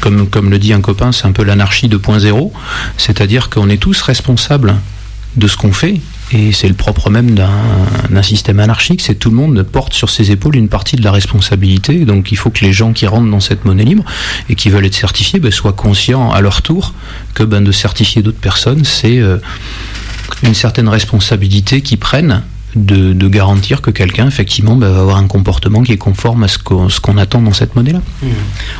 comme, 0.00 0.28
comme 0.28 0.50
le 0.50 0.58
dit 0.58 0.72
un 0.72 0.80
copain, 0.80 1.12
c'est 1.12 1.26
un 1.26 1.32
peu 1.32 1.44
l'anarchie 1.44 1.88
2.0, 1.88 2.50
c'est-à-dire 2.96 3.50
qu'on 3.50 3.68
est 3.68 3.76
tous 3.76 4.00
responsables 4.00 4.13
responsable 4.14 4.76
de 5.36 5.48
ce 5.48 5.56
qu'on 5.56 5.72
fait. 5.72 6.00
Et 6.30 6.52
c'est 6.52 6.68
le 6.68 6.74
propre 6.74 7.10
même 7.10 7.34
d'un 7.34 8.22
système 8.22 8.60
anarchique, 8.60 9.02
c'est 9.02 9.16
tout 9.16 9.30
le 9.30 9.36
monde 9.36 9.62
porte 9.62 9.92
sur 9.92 10.08
ses 10.08 10.30
épaules 10.30 10.56
une 10.56 10.68
partie 10.68 10.96
de 10.96 11.02
la 11.02 11.12
responsabilité. 11.12 12.04
Donc 12.04 12.32
il 12.32 12.36
faut 12.36 12.50
que 12.50 12.64
les 12.64 12.72
gens 12.72 12.92
qui 12.92 13.06
rentrent 13.06 13.30
dans 13.30 13.40
cette 13.40 13.64
monnaie 13.64 13.84
libre 13.84 14.04
et 14.48 14.54
qui 14.54 14.70
veulent 14.70 14.86
être 14.86 14.94
certifiés 14.94 15.40
ben, 15.40 15.50
soient 15.50 15.74
conscients 15.74 16.30
à 16.30 16.40
leur 16.40 16.62
tour 16.62 16.94
que 17.34 17.42
ben, 17.42 17.62
de 17.62 17.72
certifier 17.72 18.22
d'autres 18.22 18.40
personnes, 18.40 18.84
c'est 18.84 19.18
euh, 19.18 19.38
une 20.42 20.54
certaine 20.54 20.88
responsabilité 20.88 21.82
qu'ils 21.82 21.98
prennent 21.98 22.42
de, 22.76 23.28
garantir 23.28 23.80
que 23.80 23.90
quelqu'un, 23.90 24.26
effectivement, 24.26 24.76
bah, 24.76 24.88
va 24.90 25.00
avoir 25.00 25.16
un 25.16 25.26
comportement 25.26 25.82
qui 25.82 25.92
est 25.92 25.96
conforme 25.96 26.44
à 26.44 26.48
ce 26.48 26.58
qu'on 26.58 27.18
attend 27.18 27.40
dans 27.40 27.52
cette 27.52 27.74
monnaie-là. 27.74 28.00
Mmh. 28.22 28.26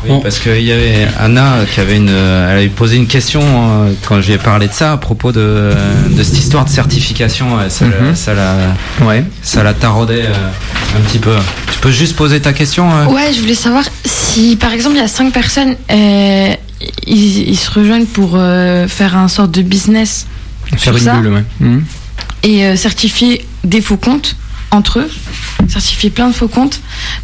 Oui, 0.09 0.19
parce 0.23 0.39
qu'il 0.39 0.63
y 0.63 0.73
avait 0.73 1.09
Anna 1.19 1.59
qui 1.73 1.81
avait, 1.81 1.97
une, 1.97 2.09
elle 2.09 2.59
avait 2.59 2.69
posé 2.69 2.97
une 2.97 3.07
question 3.07 3.41
euh, 3.43 3.93
quand 4.07 4.21
je 4.21 4.29
lui 4.29 4.35
ai 4.35 4.39
parlé 4.39 4.69
de 4.69 4.73
ça 4.73 4.93
à 4.93 4.97
propos 4.97 5.33
de, 5.33 5.73
cette 6.17 6.39
histoire 6.39 6.65
de 6.65 6.71
certification. 6.71 7.59
Ça, 7.69 7.87
mmh. 7.87 8.15
ça, 8.15 8.35
la, 8.35 8.57
ouais. 9.07 9.25
ça 9.43 9.63
la 9.63 9.75
taraudait 9.75 10.25
euh, 10.27 10.97
un 10.97 11.01
petit 11.01 11.19
peu. 11.19 11.35
Tu 11.73 11.79
peux 11.81 11.91
juste 11.91 12.17
poser 12.17 12.41
ta 12.41 12.53
question 12.53 12.91
euh? 12.91 13.07
Ouais, 13.07 13.33
je 13.33 13.41
voulais 13.41 13.55
savoir 13.55 13.85
si, 14.05 14.57
par 14.57 14.73
exemple, 14.73 14.97
il 14.97 15.01
y 15.01 15.05
a 15.05 15.09
cinq 15.09 15.33
personnes, 15.33 15.77
ils, 17.07 17.57
se 17.57 17.71
rejoignent 17.71 18.07
pour 18.07 18.39
faire 18.89 19.17
un 19.17 19.29
sorte 19.29 19.51
de 19.51 19.63
business. 19.63 20.27
Faire 20.77 20.97
une 20.97 21.23
bulle, 21.23 21.33
ouais. 21.33 21.45
Mmh. 21.61 21.81
Et 22.45 22.77
certifier 22.77 23.45
des 23.65 23.81
faux 23.81 23.97
comptes 23.97 24.37
entre 24.71 25.01
eux, 25.01 25.11
certifier 25.69 26.11
plein 26.11 26.29
de 26.29 26.35
faux 26.35 26.49
comptes 26.49 26.81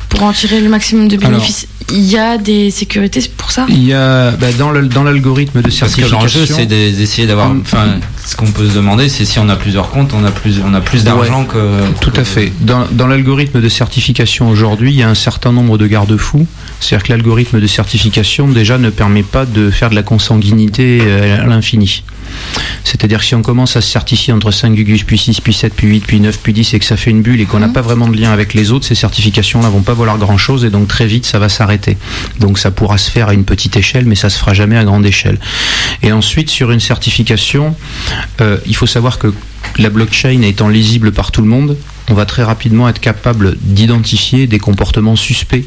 pour 0.09 0.23
en 0.23 0.33
tirer 0.33 0.61
le 0.61 0.69
maximum 0.69 1.09
de 1.09 1.17
bénéfices. 1.17 1.67
il 1.93 2.05
y 2.05 2.17
a 2.17 2.39
des 2.39 2.71
sécurités 2.71 3.21
pour 3.37 3.51
ça? 3.51 3.67
Il 3.69 3.85
y 3.85 3.93
a 3.93 4.31
bah, 4.33 4.53
dans 4.53 4.71
l'algorithme 5.03 5.61
de 5.61 5.71
certification. 5.71 6.19
Parce 6.19 6.33
que 6.33 6.39
l'enjeu, 6.39 6.55
c'est 6.55 6.67
d'essayer 6.67 7.27
d'avoir. 7.27 7.51
Enfin, 7.51 7.99
ce 8.31 8.37
qu'on 8.37 8.47
peut 8.47 8.69
se 8.69 8.75
demander, 8.77 9.09
c'est 9.09 9.25
si 9.25 9.41
on 9.41 9.49
a 9.49 9.57
plusieurs 9.57 9.91
comptes, 9.91 10.13
on 10.15 10.25
a 10.25 10.31
plus, 10.31 10.61
on 10.65 10.73
a 10.73 10.81
plus 10.81 11.03
d'argent 11.03 11.45
que. 11.45 11.81
Tout 12.01 12.13
à 12.15 12.23
fait. 12.23 12.53
Dans, 12.61 12.87
dans 12.93 13.09
l'algorithme 13.09 13.61
de 13.61 13.69
certification 13.69 14.49
aujourd'hui, 14.49 14.93
il 14.93 14.99
y 14.99 15.03
a 15.03 15.09
un 15.09 15.17
certain 15.17 15.51
nombre 15.51 15.79
de 15.79 15.89
garde-fous. 15.89 16.47
C'est-à-dire 16.79 17.09
que 17.09 17.13
l'algorithme 17.13 17.61
de 17.61 17.67
certification 17.67 18.47
déjà 18.47 18.79
ne 18.79 18.91
permet 18.91 19.25
pas 19.25 19.47
de 19.47 19.71
faire 19.73 19.91
de 19.91 19.97
la 19.97 20.05
consanguinité 20.05 21.01
euh, 21.03 21.43
à 21.43 21.47
l'infini. 21.47 22.05
C'est-à-dire 22.85 23.19
que 23.19 23.25
si 23.25 23.35
on 23.35 23.43
commence 23.43 23.77
à 23.77 23.81
se 23.81 23.91
certifier 23.91 24.33
entre 24.33 24.51
5 24.51 24.75
Gugus, 24.75 25.05
puis 25.05 25.19
6, 25.19 25.41
puis 25.41 25.53
7, 25.53 25.75
puis 25.75 25.89
8, 25.89 26.07
puis 26.07 26.21
9, 26.21 26.39
puis 26.39 26.53
10 26.53 26.75
et 26.75 26.79
que 26.79 26.85
ça 26.85 26.97
fait 26.97 27.11
une 27.11 27.23
bulle 27.23 27.41
et 27.41 27.47
qu'on 27.47 27.59
n'a 27.59 27.67
mhm. 27.67 27.73
pas 27.73 27.83
vraiment 27.83 28.09
de 28.09 28.17
lien 28.17 28.33
avec 28.33 28.55
les 28.55 28.73
autres, 28.73 28.87
ces 28.87 28.95
certifications-là 28.95 29.69
vont 29.69 29.83
pas 29.83 29.95
valoir 29.95 30.19
grand-chose 30.19 30.65
et 30.65 30.71
donc 30.71 30.89
très 30.89 31.07
vite 31.07 31.27
ça 31.27 31.39
va 31.39 31.49
s'arrêter. 31.49 31.97
Donc 32.39 32.59
ça 32.59 32.71
pourra 32.71 32.99
se 32.99 33.11
faire 33.11 33.29
à 33.29 33.35
une 33.35 33.45
petite 33.45 33.77
échelle, 33.77 34.07
mais 34.07 34.15
ça 34.15 34.31
se 34.31 34.39
fera 34.39 34.55
jamais 34.55 34.77
à 34.77 34.85
grande 34.85 35.05
échelle. 35.07 35.39
Et 36.03 36.13
ensuite, 36.13 36.51
sur 36.51 36.71
une 36.71 36.81
certification, 36.81 37.75
euh, 38.41 38.59
il 38.67 38.77
faut 38.77 38.87
savoir 38.87 39.19
que 39.19 39.33
la 39.79 39.91
blockchain 39.91 40.43
étant 40.43 40.69
lisible 40.69 41.13
par 41.13 41.31
tout 41.33 41.43
le 41.43 41.49
monde, 41.49 41.77
on 42.09 42.15
va 42.15 42.27
très 42.27 42.43
rapidement 42.43 42.89
être 42.89 43.01
capable 43.01 43.57
d'identifier 43.61 44.47
des 44.47 44.59
comportements 44.59 45.17
suspects 45.17 45.65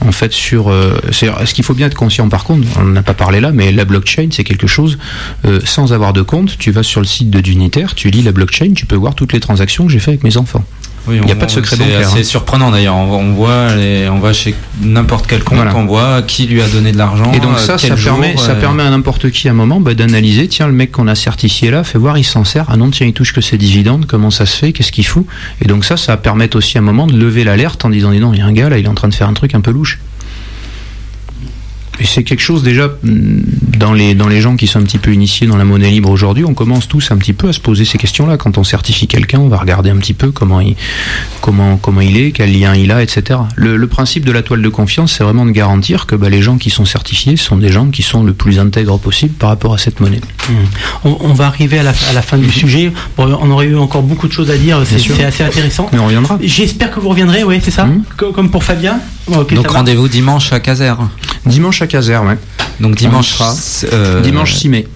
en 0.00 0.12
fait 0.12 0.32
sur 0.32 0.68
euh, 0.68 0.98
ce 1.12 1.54
qu'il 1.54 1.64
faut 1.64 1.74
bien 1.74 1.86
être 1.86 1.94
conscient 1.94 2.28
par 2.28 2.44
contre 2.44 2.66
on 2.78 2.84
n'a 2.84 3.02
pas 3.02 3.14
parlé 3.14 3.40
là 3.40 3.52
mais 3.52 3.72
la 3.72 3.84
blockchain 3.84 4.28
c'est 4.32 4.44
quelque 4.44 4.66
chose 4.66 4.98
euh, 5.44 5.60
sans 5.64 5.92
avoir 5.92 6.12
de 6.12 6.22
compte 6.22 6.58
tu 6.58 6.70
vas 6.72 6.82
sur 6.82 7.00
le 7.00 7.06
site 7.06 7.30
de 7.30 7.40
Dunitaire 7.40 7.94
tu 7.94 8.10
lis 8.10 8.22
la 8.22 8.32
blockchain 8.32 8.72
tu 8.74 8.86
peux 8.86 8.96
voir 8.96 9.14
toutes 9.14 9.32
les 9.32 9.40
transactions 9.40 9.86
que 9.86 9.92
j'ai 9.92 10.00
fait 10.00 10.10
avec 10.10 10.24
mes 10.24 10.36
enfants 10.36 10.64
il 11.10 11.20
n'y 11.20 11.32
a 11.32 11.36
pas 11.36 11.46
de 11.46 11.50
secret 11.50 11.76
bancaire. 11.76 12.08
C'est 12.08 12.20
hein. 12.20 12.24
surprenant 12.24 12.70
d'ailleurs. 12.70 12.96
On, 12.96 13.32
voit, 13.32 13.68
on 14.10 14.18
va 14.18 14.32
chez 14.32 14.54
n'importe 14.82 15.26
quel 15.26 15.44
compte, 15.44 15.58
on 15.74 15.86
voit 15.86 16.22
qui 16.22 16.46
lui 16.46 16.62
a 16.62 16.68
donné 16.68 16.92
de 16.92 16.98
l'argent. 16.98 17.32
Et 17.32 17.40
donc 17.40 17.58
ça, 17.58 17.78
ça 17.78 17.94
permet, 17.96 18.36
ça 18.36 18.54
permet 18.54 18.82
à 18.82 18.90
n'importe 18.90 19.30
qui 19.30 19.48
à 19.48 19.52
un 19.52 19.54
moment 19.54 19.80
bah, 19.80 19.94
d'analyser. 19.94 20.48
Tiens, 20.48 20.66
le 20.66 20.72
mec 20.72 20.92
qu'on 20.92 21.08
a 21.08 21.14
certifié 21.14 21.70
là, 21.70 21.84
fait 21.84 21.98
voir, 21.98 22.18
il 22.18 22.24
s'en 22.24 22.44
sert. 22.44 22.66
Ah 22.68 22.76
non, 22.76 22.90
tiens, 22.90 23.06
il 23.06 23.12
touche 23.12 23.32
que 23.32 23.40
ses 23.40 23.58
dividendes. 23.58 24.06
Comment 24.06 24.30
ça 24.30 24.46
se 24.46 24.56
fait 24.56 24.72
Qu'est-ce 24.72 24.92
qu'il 24.92 25.06
fout? 25.06 25.26
Et 25.60 25.66
donc 25.66 25.84
ça, 25.84 25.96
ça 25.96 26.16
permet 26.16 26.54
aussi 26.56 26.78
à 26.78 26.80
un 26.80 26.84
moment 26.84 27.06
de 27.06 27.16
lever 27.16 27.44
l'alerte 27.44 27.84
en 27.84 27.90
disant, 27.90 28.12
non, 28.12 28.32
il 28.32 28.38
y 28.38 28.42
a 28.42 28.46
un 28.46 28.52
gars 28.52 28.68
là, 28.68 28.78
il 28.78 28.84
est 28.84 28.88
en 28.88 28.94
train 28.94 29.08
de 29.08 29.14
faire 29.14 29.28
un 29.28 29.34
truc 29.34 29.54
un 29.54 29.60
peu 29.60 29.70
louche. 29.70 29.98
Et 32.00 32.04
c'est 32.04 32.24
quelque 32.24 32.40
chose 32.40 32.62
déjà 32.62 32.88
mm, 32.88 33.40
dans 33.78 33.92
les 33.92 34.14
dans 34.14 34.28
les 34.28 34.40
gens 34.40 34.56
qui 34.56 34.66
sont 34.66 34.78
un 34.78 34.82
petit 34.82 34.98
peu 34.98 35.12
initiés 35.12 35.46
dans 35.46 35.56
la 35.56 35.64
monnaie 35.64 35.90
libre 35.90 36.10
aujourd'hui, 36.10 36.44
on 36.44 36.54
commence 36.54 36.88
tous 36.88 37.10
un 37.10 37.16
petit 37.16 37.32
peu 37.32 37.48
à 37.48 37.52
se 37.52 37.60
poser 37.60 37.84
ces 37.84 37.98
questions-là. 37.98 38.36
Quand 38.36 38.58
on 38.58 38.64
certifie 38.64 39.06
quelqu'un, 39.06 39.38
on 39.38 39.48
va 39.48 39.58
regarder 39.58 39.90
un 39.90 39.96
petit 39.96 40.14
peu 40.14 40.30
comment 40.30 40.60
il 40.60 40.76
comment 41.40 41.76
comment 41.76 42.00
il 42.00 42.16
est, 42.16 42.32
quel 42.32 42.58
lien 42.58 42.74
il 42.74 42.90
a, 42.90 43.02
etc. 43.02 43.40
Le, 43.56 43.84
principe 43.86 44.24
de 44.24 44.32
la 44.32 44.42
toile 44.42 44.62
de 44.62 44.68
confiance, 44.68 45.12
c'est 45.12 45.24
vraiment 45.24 45.46
de 45.46 45.50
garantir 45.50 46.06
que 46.06 46.16
bah, 46.16 46.28
les 46.28 46.42
gens 46.42 46.56
qui 46.56 46.70
sont 46.70 46.84
certifiés 46.84 47.36
sont 47.36 47.56
des 47.56 47.70
gens 47.70 47.90
qui 47.90 48.02
sont 48.02 48.24
le 48.24 48.32
plus 48.32 48.58
intègres 48.58 48.98
possible 48.98 49.34
par 49.34 49.50
rapport 49.50 49.74
à 49.74 49.78
cette 49.78 50.00
monnaie. 50.00 50.20
Mmh. 50.48 50.52
On, 51.04 51.32
va 51.32 51.46
arriver 51.46 51.78
à 51.78 51.82
la, 51.82 51.92
à 52.10 52.12
la 52.12 52.22
fin 52.22 52.38
du 52.38 52.46
mmh. 52.46 52.52
sujet. 52.52 52.92
on 53.18 53.50
aurait 53.50 53.66
eu 53.66 53.76
encore 53.76 54.02
beaucoup 54.02 54.26
de 54.26 54.32
choses 54.32 54.50
à 54.50 54.56
dire. 54.56 54.82
C'est 54.86 55.24
assez 55.24 55.44
intéressant. 55.44 55.88
Mais 55.92 55.98
on 55.98 56.06
reviendra. 56.06 56.38
J'espère 56.42 56.90
que 56.90 56.98
vous 56.98 57.10
reviendrez. 57.10 57.44
Oui, 57.44 57.60
c'est 57.62 57.70
ça. 57.70 57.84
Mmh. 57.84 58.04
Comme 58.16 58.50
pour 58.50 58.64
Fabien. 58.64 59.00
Donc 59.28 59.70
rendez-vous 59.70 60.08
dimanche 60.08 60.52
à 60.52 60.60
Caser. 60.60 60.94
Dimanche 61.46 61.82
à 61.82 61.83
Caser, 61.86 62.18
ouais. 62.18 62.38
Donc 62.80 62.96
dimanche, 62.96 63.36
euh, 63.92 64.20
dimanche 64.20 64.54
6 64.54 64.68
mai. 64.68 64.88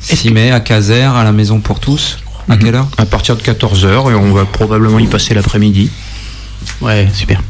6 0.00 0.30
mai 0.30 0.50
à 0.50 0.60
Caser, 0.60 1.02
à 1.02 1.24
la 1.24 1.32
maison 1.32 1.60
pour 1.60 1.80
tous. 1.80 2.18
À 2.48 2.54
mhm. 2.54 2.62
quelle 2.62 2.74
heure? 2.76 2.88
À 2.96 3.06
partir 3.06 3.36
de 3.36 3.42
14h 3.42 4.10
et 4.10 4.14
on 4.14 4.32
va 4.32 4.44
probablement 4.44 4.98
y 4.98 5.06
passer 5.06 5.34
l'après-midi. 5.34 5.90
Ouais, 6.80 7.08
super. 7.12 7.42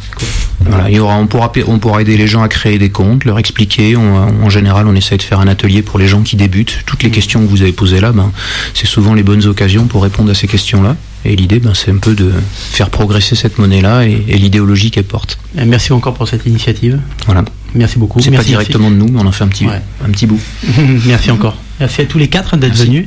Voilà, 0.60 0.90
il 0.90 0.96
y 0.96 0.98
aura, 0.98 1.16
on, 1.16 1.26
pourra, 1.26 1.52
on 1.66 1.78
pourra 1.78 2.02
aider 2.02 2.16
les 2.16 2.26
gens 2.26 2.42
à 2.42 2.48
créer 2.48 2.78
des 2.78 2.90
comptes, 2.90 3.24
leur 3.24 3.38
expliquer. 3.38 3.96
en 3.96 4.50
général, 4.50 4.86
on 4.86 4.94
essaie 4.94 5.16
de 5.16 5.22
faire 5.22 5.40
un 5.40 5.48
atelier 5.48 5.82
pour 5.82 5.98
les 5.98 6.08
gens 6.08 6.22
qui 6.22 6.36
débutent. 6.36 6.80
Toutes 6.86 7.02
les 7.02 7.10
questions 7.10 7.40
que 7.40 7.48
vous 7.48 7.62
avez 7.62 7.72
posées 7.72 8.00
là, 8.00 8.12
ben, 8.12 8.32
c'est 8.74 8.86
souvent 8.86 9.14
les 9.14 9.22
bonnes 9.22 9.46
occasions 9.46 9.86
pour 9.86 10.02
répondre 10.02 10.30
à 10.30 10.34
ces 10.34 10.46
questions-là. 10.46 10.96
Et 11.24 11.36
l'idée, 11.36 11.58
ben, 11.58 11.72
c'est 11.74 11.90
un 11.90 11.96
peu 11.96 12.14
de 12.14 12.32
faire 12.70 12.90
progresser 12.90 13.34
cette 13.34 13.58
monnaie-là 13.58 14.04
et, 14.06 14.38
l'idéologie 14.38 14.90
qu'elle 14.90 15.04
porte. 15.04 15.38
merci 15.54 15.92
encore 15.92 16.14
pour 16.14 16.28
cette 16.28 16.46
initiative. 16.46 17.00
Voilà. 17.26 17.44
Merci 17.74 17.98
beaucoup. 17.98 18.20
C'est 18.20 18.30
pas 18.30 18.42
directement 18.42 18.90
de 18.90 18.96
nous, 18.96 19.08
mais 19.08 19.20
on 19.20 19.26
en 19.26 19.32
fait 19.32 19.44
un 19.44 19.48
petit, 19.48 19.66
un 19.66 20.10
petit 20.10 20.26
bout. 20.26 20.40
merci 21.06 21.30
encore. 21.30 21.56
Merci 21.80 22.02
à 22.02 22.04
tous 22.06 22.18
les 22.18 22.28
quatre 22.28 22.56
d'être 22.56 22.76
venus. 22.76 23.06